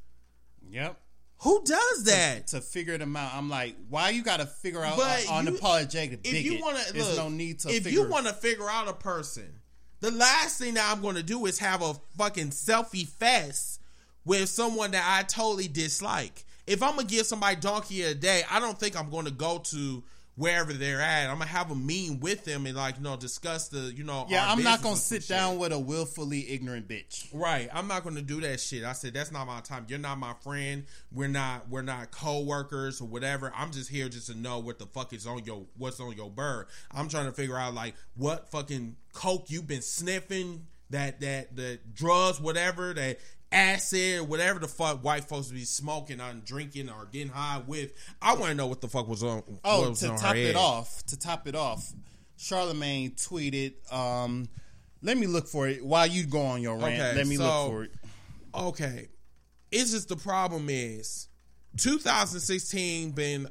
[0.70, 0.99] Yep.
[1.42, 2.48] Who does that?
[2.48, 5.52] To figure them out, I'm like, why you got to figure out But uh, you-
[5.52, 7.70] unapologetic If you want to, there's no need to.
[7.70, 9.60] If figure, you want to figure out a person,
[10.00, 13.82] the last thing that I'm going to do is have a fucking selfie fest
[14.26, 16.44] with someone that I totally dislike.
[16.66, 19.60] If I'm gonna give somebody donkey a day, I don't think I'm going to go
[19.60, 20.04] to
[20.38, 21.30] wherever they're at.
[21.30, 24.26] I'm gonna have a meeting with them and like you know discuss the you know.
[24.30, 25.60] yeah, I'm not gonna sit down shit.
[25.60, 27.28] with a willfully ignorant bitch.
[27.34, 28.86] Right, I'm not to do that shit.
[28.86, 29.86] I said that's not my time.
[29.90, 30.86] You're not my friend.
[31.12, 33.52] We're not we're not co-workers or whatever.
[33.56, 36.30] I'm just here just to know what the fuck is on your what's on your
[36.30, 36.68] bird.
[36.92, 41.80] I'm trying to figure out like what fucking coke you've been sniffing, that that the
[41.94, 43.20] drugs, whatever, that
[43.52, 47.92] acid, whatever the fuck white folks be smoking and drinking or getting high with.
[48.22, 49.44] I want to know what the fuck was on.
[49.64, 51.94] Oh, was to on top it off, to top it off,
[52.38, 53.74] Charlemagne tweeted.
[53.92, 54.50] Um,
[55.02, 57.00] let me look for it while you go on your rant.
[57.02, 57.92] Okay, let me so- look for it.
[58.54, 59.10] okay.
[59.70, 61.28] It's just the problem is
[61.78, 63.50] 2016 been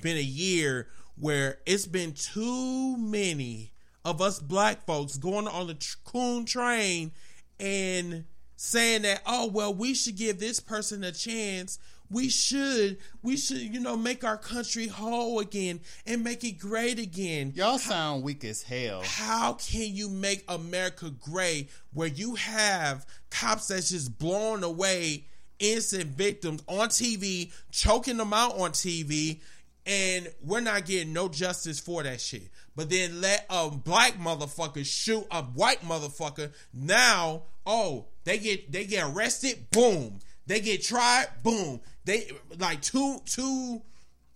[0.00, 3.72] been a year where it's been too many
[4.06, 7.10] of us black folks going on the tr- coon train
[7.58, 8.24] and
[8.56, 11.78] saying that oh well we should give this person a chance
[12.08, 16.98] we should we should you know make our country whole again and make it great
[17.00, 19.02] again Y'all sound weak as hell.
[19.04, 25.24] how can you make America great where you have cops that's just blowing away
[25.58, 29.40] innocent victims on TV, choking them out on TV,
[29.86, 32.48] and we're not getting no justice for that shit.
[32.76, 36.52] But then let a black motherfucker shoot a white motherfucker.
[36.74, 40.20] Now, oh, they get they get arrested, boom.
[40.46, 41.80] They get tried, boom.
[42.04, 43.82] They like two two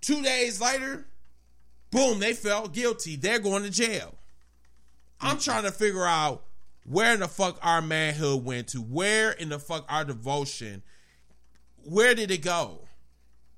[0.01, 1.07] two days later,
[1.91, 3.17] boom, they felt guilty.
[3.17, 4.15] They're going to jail.
[5.21, 5.41] I'm mm-hmm.
[5.41, 6.43] trying to figure out
[6.85, 8.79] where in the fuck our manhood went to.
[8.79, 10.83] Where in the fuck our devotion?
[11.85, 12.81] Where did it go?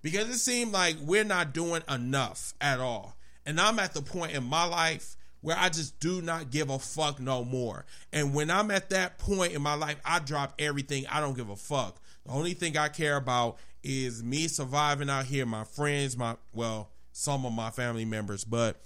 [0.02, 3.16] Because it seemed like we're not doing enough at all.
[3.46, 6.78] And I'm at the point in my life where I just do not give a
[6.78, 7.84] fuck no more.
[8.12, 11.06] And when I'm at that point in my life, I drop everything.
[11.08, 12.00] I don't give a fuck.
[12.24, 16.90] The only thing I care about is me surviving out here, my friends, my well,
[17.12, 18.80] some of my family members, but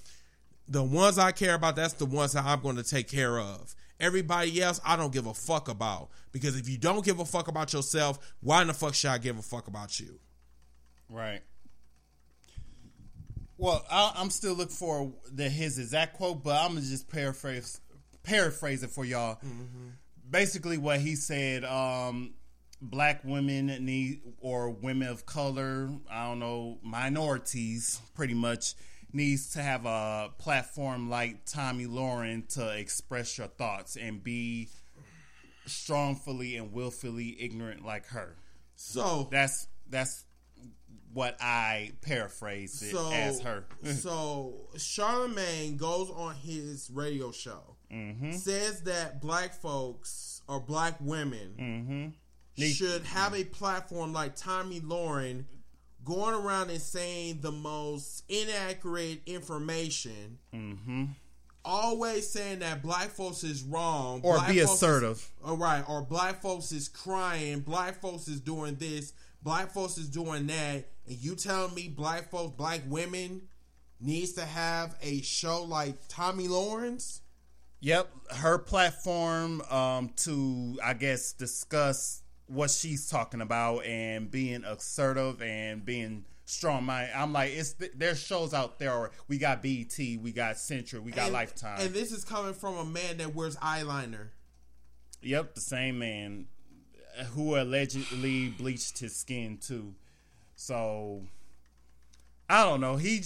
[0.69, 3.75] the ones I care about, that's the ones that I'm going to take care of.
[4.01, 6.09] Everybody else, I don't give a fuck about.
[6.33, 9.19] Because if you don't give a fuck about yourself, why in the fuck should I
[9.19, 10.19] give a fuck about you?
[11.09, 11.41] Right.
[13.59, 17.81] Well, I, I'm still looking for the his exact quote, but I'm gonna just paraphrase
[18.23, 19.39] paraphrase it for y'all.
[20.29, 22.35] Basically, what he said: um,
[22.83, 28.75] black women need, or women of color, I don't know, minorities, pretty much
[29.13, 34.69] needs to have a platform like Tomi Lahren to express your thoughts and be
[35.65, 38.37] strongfully and willfully ignorant like her.
[38.75, 40.26] So That's that's
[41.13, 43.65] what I paraphrase it so as her.
[43.95, 48.33] so Charlemagne goes on his radio show, Mm-hmm.
[48.33, 52.13] says that black folks or black women
[52.59, 52.65] Mm-hmm.
[52.73, 55.45] should have a platform like Tomi Lahren
[56.05, 60.39] going around and saying the most inaccurate information.
[60.55, 61.05] Mm-hmm.
[61.65, 65.31] Always saying that black folks is wrong, Or black be folks is- assertive.
[65.45, 69.13] all right, or black folks is crying, black folks is doing this,
[69.47, 73.43] black folks is doing that, and you telling me black folks, black women
[74.01, 77.23] needs to have a show like Tommy Lawrence?
[77.79, 85.41] Yep, her platform um, to I guess discuss what she's talking about and being assertive
[85.41, 87.13] and being strong minded.
[87.15, 89.13] I'm like, it's there's shows out there.
[89.29, 91.79] We got BET, we got Century, we got and, Lifetime.
[91.81, 94.31] And this is coming from a man that wears eyeliner.
[95.23, 96.47] Yep, the same man
[97.35, 99.95] who allegedly bleached his skin too.
[100.55, 101.23] So
[102.49, 102.97] I don't know.
[102.97, 103.23] He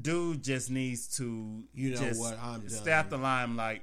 [0.00, 2.38] dude just needs to You know just what?
[2.42, 3.08] I'm done.
[3.10, 3.82] the limelight.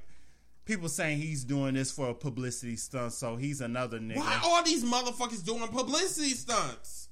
[0.64, 4.18] People saying he's doing this for a publicity stunt, so he's another nigga.
[4.18, 7.08] Why all these motherfuckers doing publicity stunts?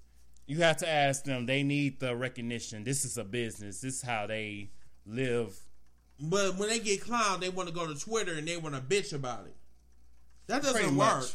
[0.46, 1.46] You have to ask them.
[1.46, 2.84] They need the recognition.
[2.84, 3.80] This is a business.
[3.80, 4.70] This is how they
[5.04, 5.58] live.
[6.20, 8.80] But when they get clowned, they want to go to Twitter and they want to
[8.80, 9.56] bitch about it.
[10.46, 11.20] That doesn't Pretty work.
[11.20, 11.26] much.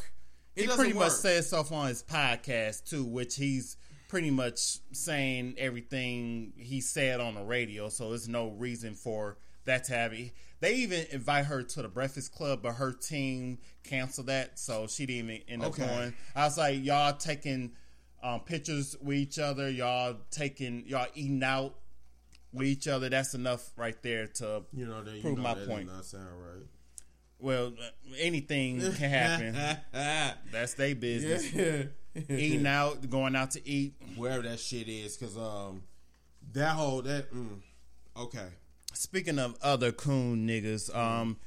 [0.56, 1.06] It he pretty work.
[1.06, 3.78] much said stuff on his podcast too, which he's
[4.08, 7.90] pretty much saying everything he said on the radio.
[7.90, 10.14] So there's no reason for that to have.
[10.60, 15.06] They even invite her to the Breakfast Club, but her team canceled that, so she
[15.06, 16.14] didn't even end up going.
[16.36, 17.72] I was like, y'all taking
[18.22, 21.76] um, pictures with each other, y'all taking, y'all eating out
[22.54, 23.10] with each other.
[23.10, 25.88] That's enough right there to you know, that, you prove know my that point.
[25.88, 26.66] Does not sound right.
[27.44, 27.74] Well,
[28.18, 29.78] anything can happen.
[30.52, 31.54] That's their business.
[32.30, 33.96] Eating out, going out to eat.
[34.16, 35.84] wherever that shit is, because um,
[36.54, 37.60] that whole that mm,
[38.18, 38.48] okay.
[38.94, 41.38] Speaking of other coon niggas, um,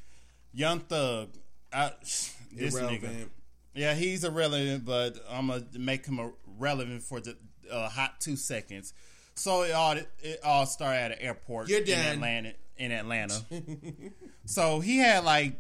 [0.52, 1.30] Young Thug,
[1.72, 3.28] I, this nigga,
[3.74, 7.36] yeah, he's irrelevant, but I'm gonna make him relevant for the
[7.70, 8.92] uh, hot two seconds.
[9.34, 12.06] So it all it all started at an airport You're in done.
[12.06, 12.52] Atlanta.
[12.78, 13.40] In Atlanta,
[14.44, 15.58] so he had like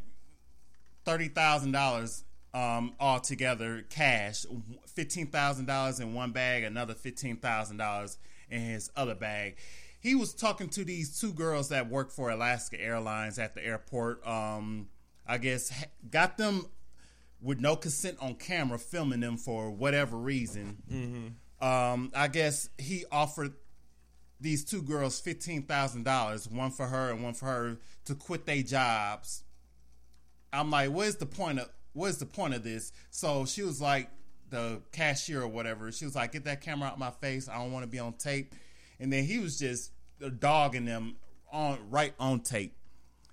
[1.06, 4.44] thirty thousand dollars um all together cash.
[4.86, 8.18] Fifteen thousand dollars in one bag another fifteen thousand dollars
[8.50, 9.56] in his other bag.
[10.00, 14.26] He was talking to these two girls that work for alaska airlines at the airport.
[14.26, 14.88] Um
[15.26, 15.72] i guess
[16.10, 16.66] got them
[17.40, 21.36] with no consent on camera filming them for whatever reason.
[21.60, 23.54] Um i guess he offered
[24.40, 28.44] these two girls fifteen thousand dollars, one for her and one for her, to quit
[28.46, 29.42] their jobs.
[30.56, 32.92] I'm like, what is the point of what is the point of this?
[33.10, 34.10] So she was like,
[34.50, 35.90] the cashier or whatever.
[35.92, 37.48] She was like, "Get that camera out my face.
[37.48, 38.54] I don't want to be on tape."
[39.00, 39.92] And then he was just
[40.24, 41.16] uh, dogging them
[41.52, 42.76] on right on tape,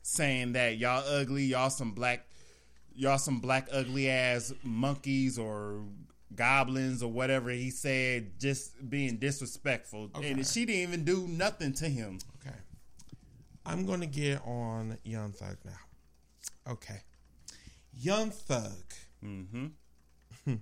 [0.01, 2.25] saying that y'all ugly, y'all some black,
[2.95, 5.81] y'all some black ugly ass monkeys or
[6.35, 10.09] goblins or whatever he said, just being disrespectful.
[10.15, 10.31] Okay.
[10.31, 12.19] And she didn't even do nothing to him.
[12.41, 12.55] Okay.
[13.65, 16.71] I'm gonna get on Young Thug now.
[16.71, 17.01] Okay.
[17.97, 18.83] Young Thug.
[19.23, 19.65] Mm-hmm.
[20.45, 20.55] Hmm.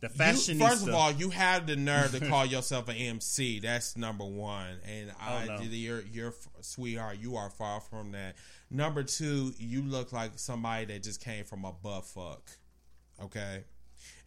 [0.00, 0.58] The You, fashion.
[0.58, 3.60] first of all, you have the nerve to call yourself an MC.
[3.60, 5.62] That's number one, and oh, I, Oh, no.
[5.62, 7.18] you're, you're sweetheart.
[7.20, 8.36] You are far from that.
[8.70, 12.50] Number two, you look like somebody that just came from a butt fuck.
[13.22, 13.64] Okay,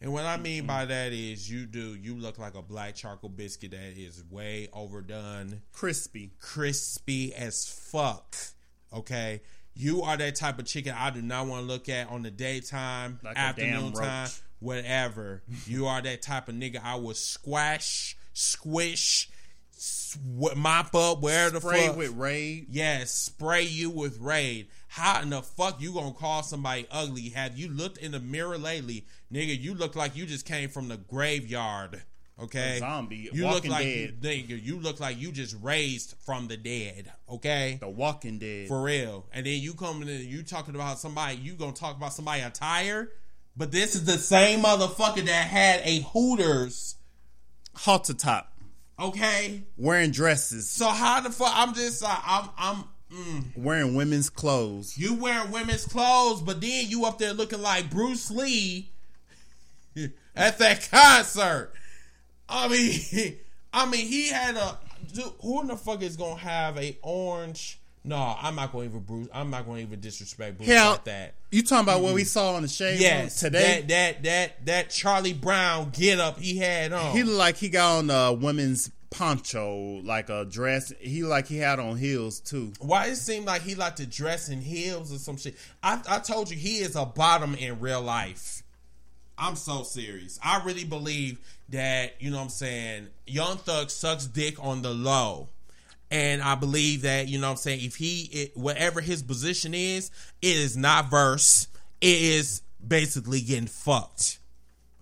[0.00, 1.96] and what I mean by that is you do.
[1.96, 6.30] You look like a black charcoal biscuit that is way overdone crispy.
[6.38, 8.36] crispy as fuck.
[8.92, 9.42] Okay.
[9.74, 12.30] You are that type of chicken I do not want to look at on the
[12.30, 14.28] daytime, Like afternoon time,
[14.60, 15.42] whatever.
[15.66, 19.28] you are that type of nigga I will squash, squish,
[19.72, 20.18] sw-
[20.56, 21.72] mop up, where the fuck.
[21.72, 21.96] Spray fuck.
[21.96, 22.66] with raid.
[22.70, 24.68] Yes, spray you with raid.
[24.88, 27.30] How in the fuck you gonna call somebody ugly?
[27.30, 29.60] Have you looked in the mirror lately, nigga?
[29.60, 32.04] You look like you just came from the graveyard.
[32.42, 34.20] Okay, A zombie, You Walking look like Dead.
[34.20, 34.60] nigga.
[34.60, 37.12] You look like you just raised from the dead.
[37.30, 38.66] Okay, The Walking Dead.
[38.66, 39.26] for real.
[39.32, 41.36] And then you coming in, you talking about somebody.
[41.36, 43.08] You gonna talk about somebody attire?
[43.56, 46.96] But this is the same motherfucker that had a Hooters.
[47.74, 48.50] halter top.
[48.98, 50.68] Okay, Wearing dresses.
[50.68, 51.52] so how the fuck?
[51.54, 52.84] I'm just uh, I'm I'm.
[53.12, 53.56] Mm.
[53.56, 54.98] Wearing women's clothes.
[54.98, 58.90] You wearing women's clothes, but then you up there looking like Bruce Lee
[60.34, 61.72] at that concert.
[62.48, 63.36] I mean,
[63.72, 64.78] I mean, he had a.
[65.12, 67.78] Dude, who in the fuck is gonna have a orange?
[68.06, 69.28] No, I'm not going to even Bruce.
[69.32, 71.34] I'm not going to even disrespect Bruce Hell, like that.
[71.50, 73.82] You talking about what we saw on the shade Yes, today?
[73.86, 77.12] that that that that Charlie Brown get up he had on.
[77.16, 80.92] he looked like he got on a women's poncho, like a dress.
[81.00, 82.72] He like he had on heels too.
[82.78, 85.56] Why it seemed like he like to dress in heels or some shit?
[85.82, 88.62] I, I told you he is a bottom in real life.
[89.38, 90.38] I'm so serious.
[90.44, 91.38] I really believe
[91.74, 95.48] that, you know what I'm saying, Young Thug sucks dick on the low.
[96.10, 99.74] And I believe that, you know what I'm saying, if he, it, whatever his position
[99.74, 100.10] is,
[100.42, 101.66] it is not verse.
[102.00, 104.38] It is basically getting fucked.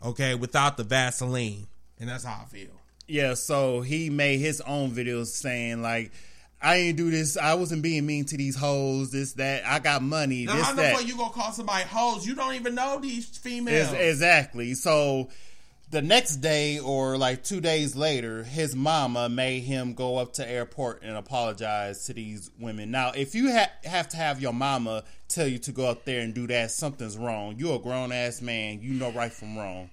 [0.04, 1.66] Okay, without the Vaseline.
[2.00, 2.70] And that's how I feel.
[3.06, 6.12] Yeah, so he made his own videos saying like,
[6.60, 7.36] "I ain't do this.
[7.36, 9.10] I wasn't being mean to these hoes.
[9.10, 9.64] This that.
[9.66, 10.46] I got money.
[10.46, 12.26] Now, this how the that." fuck you gonna call somebody hoes?
[12.26, 13.92] You don't even know these females.
[13.92, 14.74] Ex- exactly.
[14.74, 15.28] So
[15.92, 20.50] the next day or like two days later, his mama made him go up to
[20.50, 22.90] airport and apologize to these women.
[22.90, 26.22] Now, if you ha- have to have your mama tell you to go up there
[26.22, 27.56] and do that, something's wrong.
[27.58, 28.80] You're a grown ass man.
[28.80, 29.90] You know right from wrong.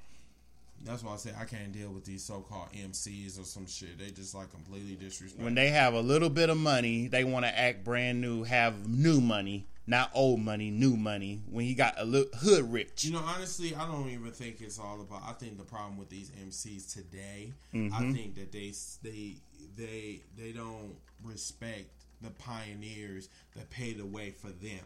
[0.86, 4.00] That's why I say I can't deal with these so-called MCs or some shit.
[4.00, 5.44] They just like completely disrespect.
[5.44, 8.88] When they have a little bit of money, they want to act brand new, have
[8.88, 11.42] new money, not old money, new money.
[11.50, 13.04] When he got a little hood rich.
[13.04, 15.24] you know, honestly, I don't even think it's all about.
[15.28, 17.94] I think the problem with these MCs today, Mm-hmm.
[17.96, 18.72] I think that they
[19.04, 19.36] they
[19.76, 21.90] they they don't respect
[22.22, 24.86] the pioneers that paved the way for them.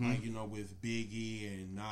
[0.00, 1.84] Like you know, with Biggie and Nas,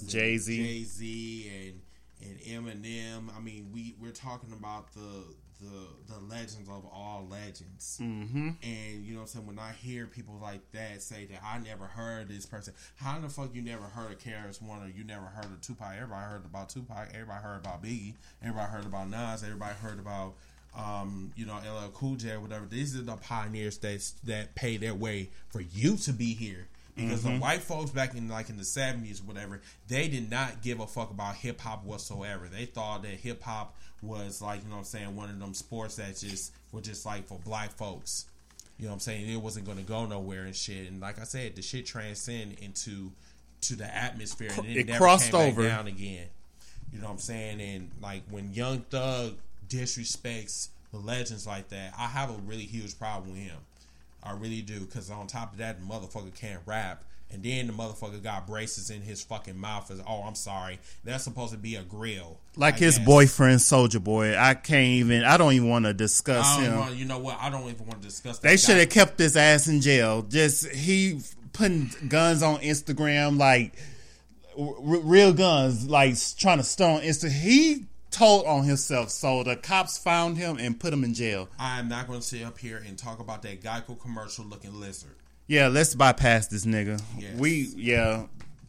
[0.00, 0.08] Mm-hmm.
[0.08, 0.56] Jay-Z.
[0.56, 1.80] Jay Z, and
[2.28, 3.36] and Eminem.
[3.36, 5.24] I mean, we we're talking about the
[5.60, 7.98] the the legends of all legends.
[8.00, 8.50] Mm-hmm.
[8.62, 9.46] And you know what I'm saying?
[9.46, 13.22] When I hear people like that say that I never heard this person, how in
[13.22, 15.94] the fuck you never heard of KRS-One or you never heard of Tupac?
[15.94, 20.34] Everybody heard about Tupac, everybody heard about Biggie, everybody heard about Nas, everybody heard about
[20.76, 22.66] um, you know, LL Cool J or whatever.
[22.66, 26.68] These are the pioneers that that pay their way for you to be here.
[26.98, 27.38] Because the mm-hmm.
[27.38, 30.86] white folks back in like in the seventies, or whatever, they did not give a
[30.86, 32.48] fuck about hip hop whatsoever.
[32.48, 35.54] They thought that hip hop was like, you know what I'm saying, one of them
[35.54, 38.26] sports that just were just like for black folks.
[38.78, 39.28] You know what I'm saying?
[39.28, 40.88] It wasn't gonna go nowhere and shit.
[40.90, 43.12] And like I said, the shit transcended into
[43.62, 45.62] to the atmosphere and it, It never crossed came back over.
[45.68, 46.26] down again.
[46.92, 47.60] You know what I'm saying?
[47.60, 49.34] And like when Young Thug
[49.68, 53.58] disrespects the legends like that, I have a really huge problem with him.
[54.22, 54.80] I really do.
[54.80, 57.04] Because on top of that, the motherfucker can't rap.
[57.30, 59.90] And then the motherfucker got braces in his fucking mouth.
[59.90, 62.38] As oh, I'm sorry, that's supposed to be a grill.
[62.56, 63.06] Like I his guess.
[63.06, 64.34] boyfriend, Soulja Boy.
[64.34, 65.24] I can't even.
[65.24, 66.78] I don't even want to discuss I don't him.
[66.78, 67.36] want, you know what?
[67.38, 68.38] I don't even want to discuss.
[68.38, 70.22] That They should have kept his ass in jail.
[70.22, 71.20] Just he
[71.52, 73.74] putting guns on Instagram, like
[74.58, 77.30] r- real guns, like trying to stone Insta.
[77.30, 81.48] He told on himself, so the cops found him and put him in jail.
[81.58, 85.16] I'm not going to sit up here and talk about that Geico commercial looking lizard.
[85.46, 87.02] Yeah, let's bypass this nigga.
[87.18, 87.38] Yes.
[87.38, 88.26] We yeah,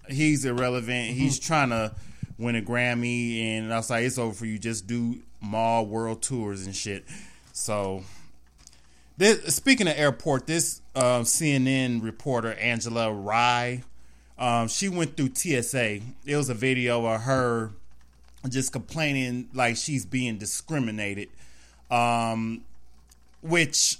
[0.07, 1.09] he's irrelevant.
[1.09, 1.93] He's trying to
[2.37, 4.57] win a Grammy, and I was like, it's over for you.
[4.57, 7.05] Just do mall world tours and shit.
[7.51, 8.03] So,
[9.17, 13.83] this, speaking of airport, this uh, CNN reporter Angela Rye,
[14.37, 15.99] um, she went through TSA.
[16.25, 17.71] It was a video of her
[18.47, 21.29] just complaining like she's being discriminated,
[21.91, 22.61] um,
[23.41, 23.97] which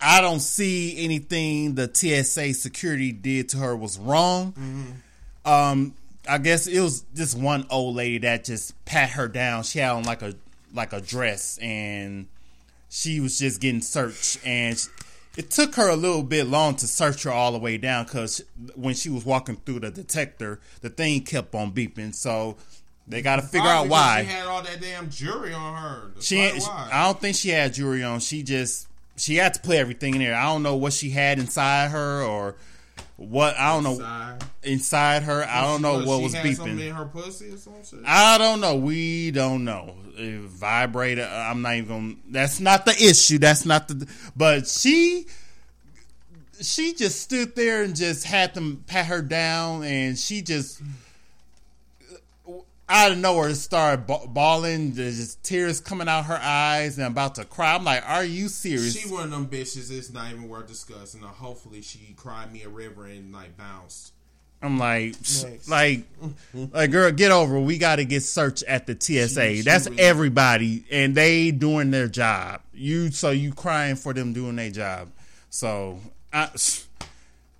[0.00, 4.52] I don't see anything the TSA security did to her was wrong.
[4.52, 5.50] Mm-hmm.
[5.50, 5.94] Um,
[6.28, 9.62] I guess it was just one old lady that just pat her down.
[9.62, 10.34] She had on like a
[10.74, 12.26] like a dress and
[12.90, 14.88] she was just getting searched and she,
[15.36, 18.42] it took her a little bit long to search her all the way down because
[18.74, 22.14] when she was walking through the detector, the thing kept on beeping.
[22.14, 22.56] So
[23.08, 24.22] they got to figure out why.
[24.22, 26.10] She had all that damn jewelry on her.
[26.14, 28.20] That's she, I don't think she had jewelry on.
[28.20, 30.34] She just she had to play everything in there.
[30.34, 32.56] I don't know what she had inside her or
[33.16, 35.44] what I don't know inside, inside her.
[35.44, 36.80] I don't know what was beeping.
[36.80, 38.02] in her pussy or something.
[38.04, 38.76] I don't know.
[38.76, 39.94] We don't know.
[40.16, 41.24] It vibrator.
[41.30, 41.88] I'm not even.
[41.88, 43.38] Gonna, that's not the issue.
[43.38, 44.08] That's not the.
[44.34, 45.26] But she,
[46.60, 50.82] she just stood there and just had them pat her down, and she just
[52.88, 57.44] out of nowhere it started bawling, just tears coming out her eyes, and about to
[57.44, 57.74] cry.
[57.74, 59.90] I'm like, "Are you serious?" She one of them bitches.
[59.90, 61.22] It's not even worth discussing.
[61.22, 64.12] Now, hopefully, she cried me a river and like bounced.
[64.62, 65.68] I'm like, Next.
[65.68, 66.04] like,
[66.72, 67.56] like, girl, get over.
[67.56, 67.60] It.
[67.60, 69.56] We got to get searched at the TSA.
[69.56, 72.62] She, That's really everybody, and they doing their job.
[72.72, 75.10] You, so you crying for them doing their job.
[75.50, 76.00] So,
[76.32, 76.50] I,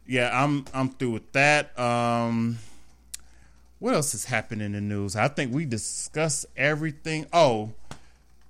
[0.07, 1.79] yeah, I'm, I'm through with that.
[1.79, 2.59] Um,
[3.79, 5.16] what else has happened in the news?
[5.16, 7.27] I think we discussed everything.
[7.33, 7.72] Oh,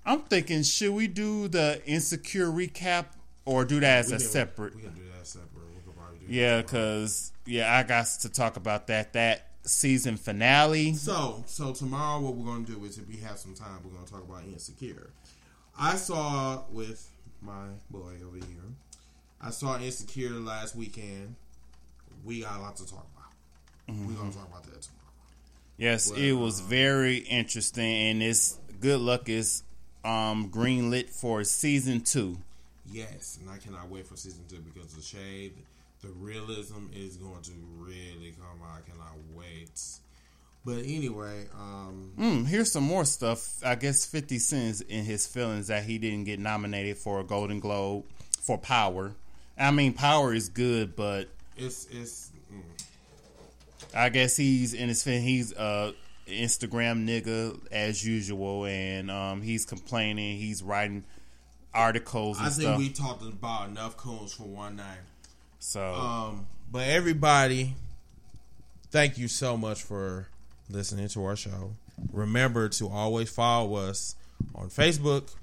[0.04, 3.06] I'm thinking, should we do the insecure recap
[3.44, 4.76] or do that as we a can, separate?
[4.76, 5.68] We can do that separate.
[5.74, 6.32] We can probably do that.
[6.32, 9.12] yeah, because yeah, I got to talk about that.
[9.14, 10.94] That season finale.
[10.94, 14.06] So, so tomorrow, what we're gonna do is, if we have some time, we're gonna
[14.06, 15.10] talk about insecure.
[15.78, 17.10] I saw with
[17.42, 18.46] my boy over here.
[19.40, 21.36] I saw Insecure last weekend.
[22.24, 23.32] We got a lot to talk about.
[23.88, 24.08] Mm-hmm.
[24.08, 24.95] We're gonna talk about that tomorrow.
[25.78, 29.62] Yes, well, it was very interesting, and it's good luck is
[30.04, 32.38] um, greenlit for season two.
[32.90, 35.52] Yes, and I cannot wait for season two because the shade,
[36.02, 38.78] the realism is going to really come out.
[38.78, 39.80] I cannot wait.
[40.64, 43.62] But anyway, um, mm, here's some more stuff.
[43.64, 47.60] I guess Fifty Cent's in his feelings that he didn't get nominated for a Golden
[47.60, 48.04] Globe
[48.40, 49.14] for Power.
[49.58, 52.30] I mean, Power is good, but it's it's
[53.94, 55.94] I guess he's in his he's a
[56.26, 60.38] Instagram nigga as usual, and um, he's complaining.
[60.38, 61.04] He's writing
[61.72, 62.38] articles.
[62.40, 62.78] I think stuff.
[62.78, 64.98] we talked about enough coons for one night.
[65.58, 67.74] So, um, but everybody,
[68.90, 70.28] thank you so much for
[70.68, 71.72] listening to our show.
[72.12, 74.16] Remember to always follow us
[74.54, 75.34] on Facebook,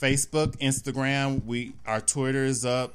[0.00, 1.44] Facebook, Instagram.
[1.44, 2.94] We our Twitter is up.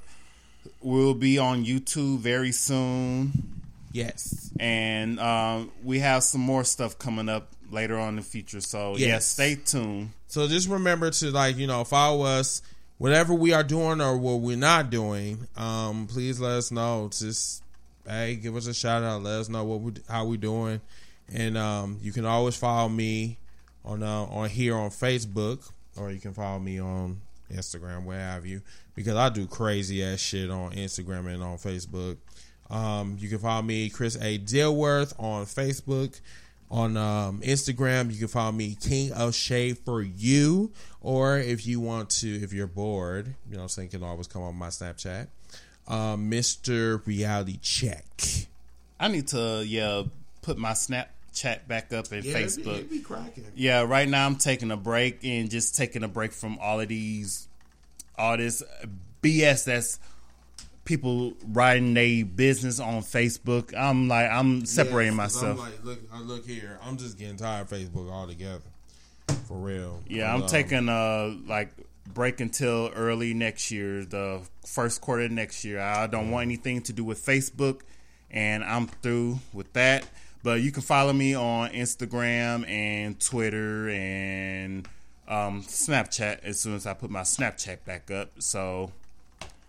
[0.82, 3.55] We'll be on YouTube very soon.
[3.96, 4.52] Yes.
[4.60, 8.60] And um, we have some more stuff coming up later on in the future.
[8.60, 9.00] So, yes.
[9.00, 10.10] yeah, stay tuned.
[10.28, 12.62] So, just remember to, like, you know, follow us.
[12.98, 17.10] Whatever we are doing or what we're not doing, um, please let us know.
[17.10, 17.64] Just,
[18.06, 19.24] hey, give us a shout out.
[19.24, 20.82] Let us know what we, how we doing.
[21.34, 23.38] And um, you can always follow me
[23.86, 28.46] on uh, on here on Facebook, or you can follow me on Instagram, where have
[28.46, 28.62] you,
[28.94, 32.18] because I do crazy ass shit on Instagram and on Facebook.
[32.70, 34.38] Um, you can follow me, Chris A.
[34.38, 36.20] Dilworth, on Facebook.
[36.72, 40.72] On um, Instagram, you can follow me, King of Shade for You.
[41.02, 44.56] Or if you want to, if you're bored, you know, saying can always come on
[44.56, 45.28] my Snapchat,
[45.88, 47.06] um, Mr.
[47.06, 48.22] Reality Check.
[49.00, 50.04] I need to, yeah,
[50.42, 52.80] put my Snapchat back up in yeah, Facebook.
[52.80, 56.08] It'd be, it'd be yeah, right now I'm taking a break and just taking a
[56.08, 57.48] break from all of these,
[58.18, 58.64] all this
[59.22, 60.00] BS that's
[60.86, 63.76] people writing their business on Facebook.
[63.78, 65.60] I'm like, I'm separating yes, myself.
[65.60, 66.80] I'm like, look, uh, look here.
[66.84, 68.62] I'm just getting tired of Facebook altogether.
[69.48, 70.02] For real.
[70.08, 71.72] Yeah, I'm um, taking uh like
[72.14, 75.82] break until early next year, the first quarter next year.
[75.82, 77.82] I don't want anything to do with Facebook,
[78.30, 80.08] and I'm through with that.
[80.44, 84.88] But you can follow me on Instagram and Twitter and
[85.28, 88.30] um, Snapchat as soon as I put my Snapchat back up.
[88.38, 88.92] So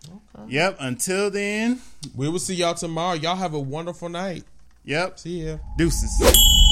[0.08, 0.52] Okay.
[0.52, 0.76] Yep.
[0.80, 1.80] Until then,
[2.14, 3.14] we will see y'all tomorrow.
[3.14, 4.44] Y'all have a wonderful night.
[4.84, 5.18] Yep.
[5.18, 5.58] See ya.
[5.76, 6.65] Deuces.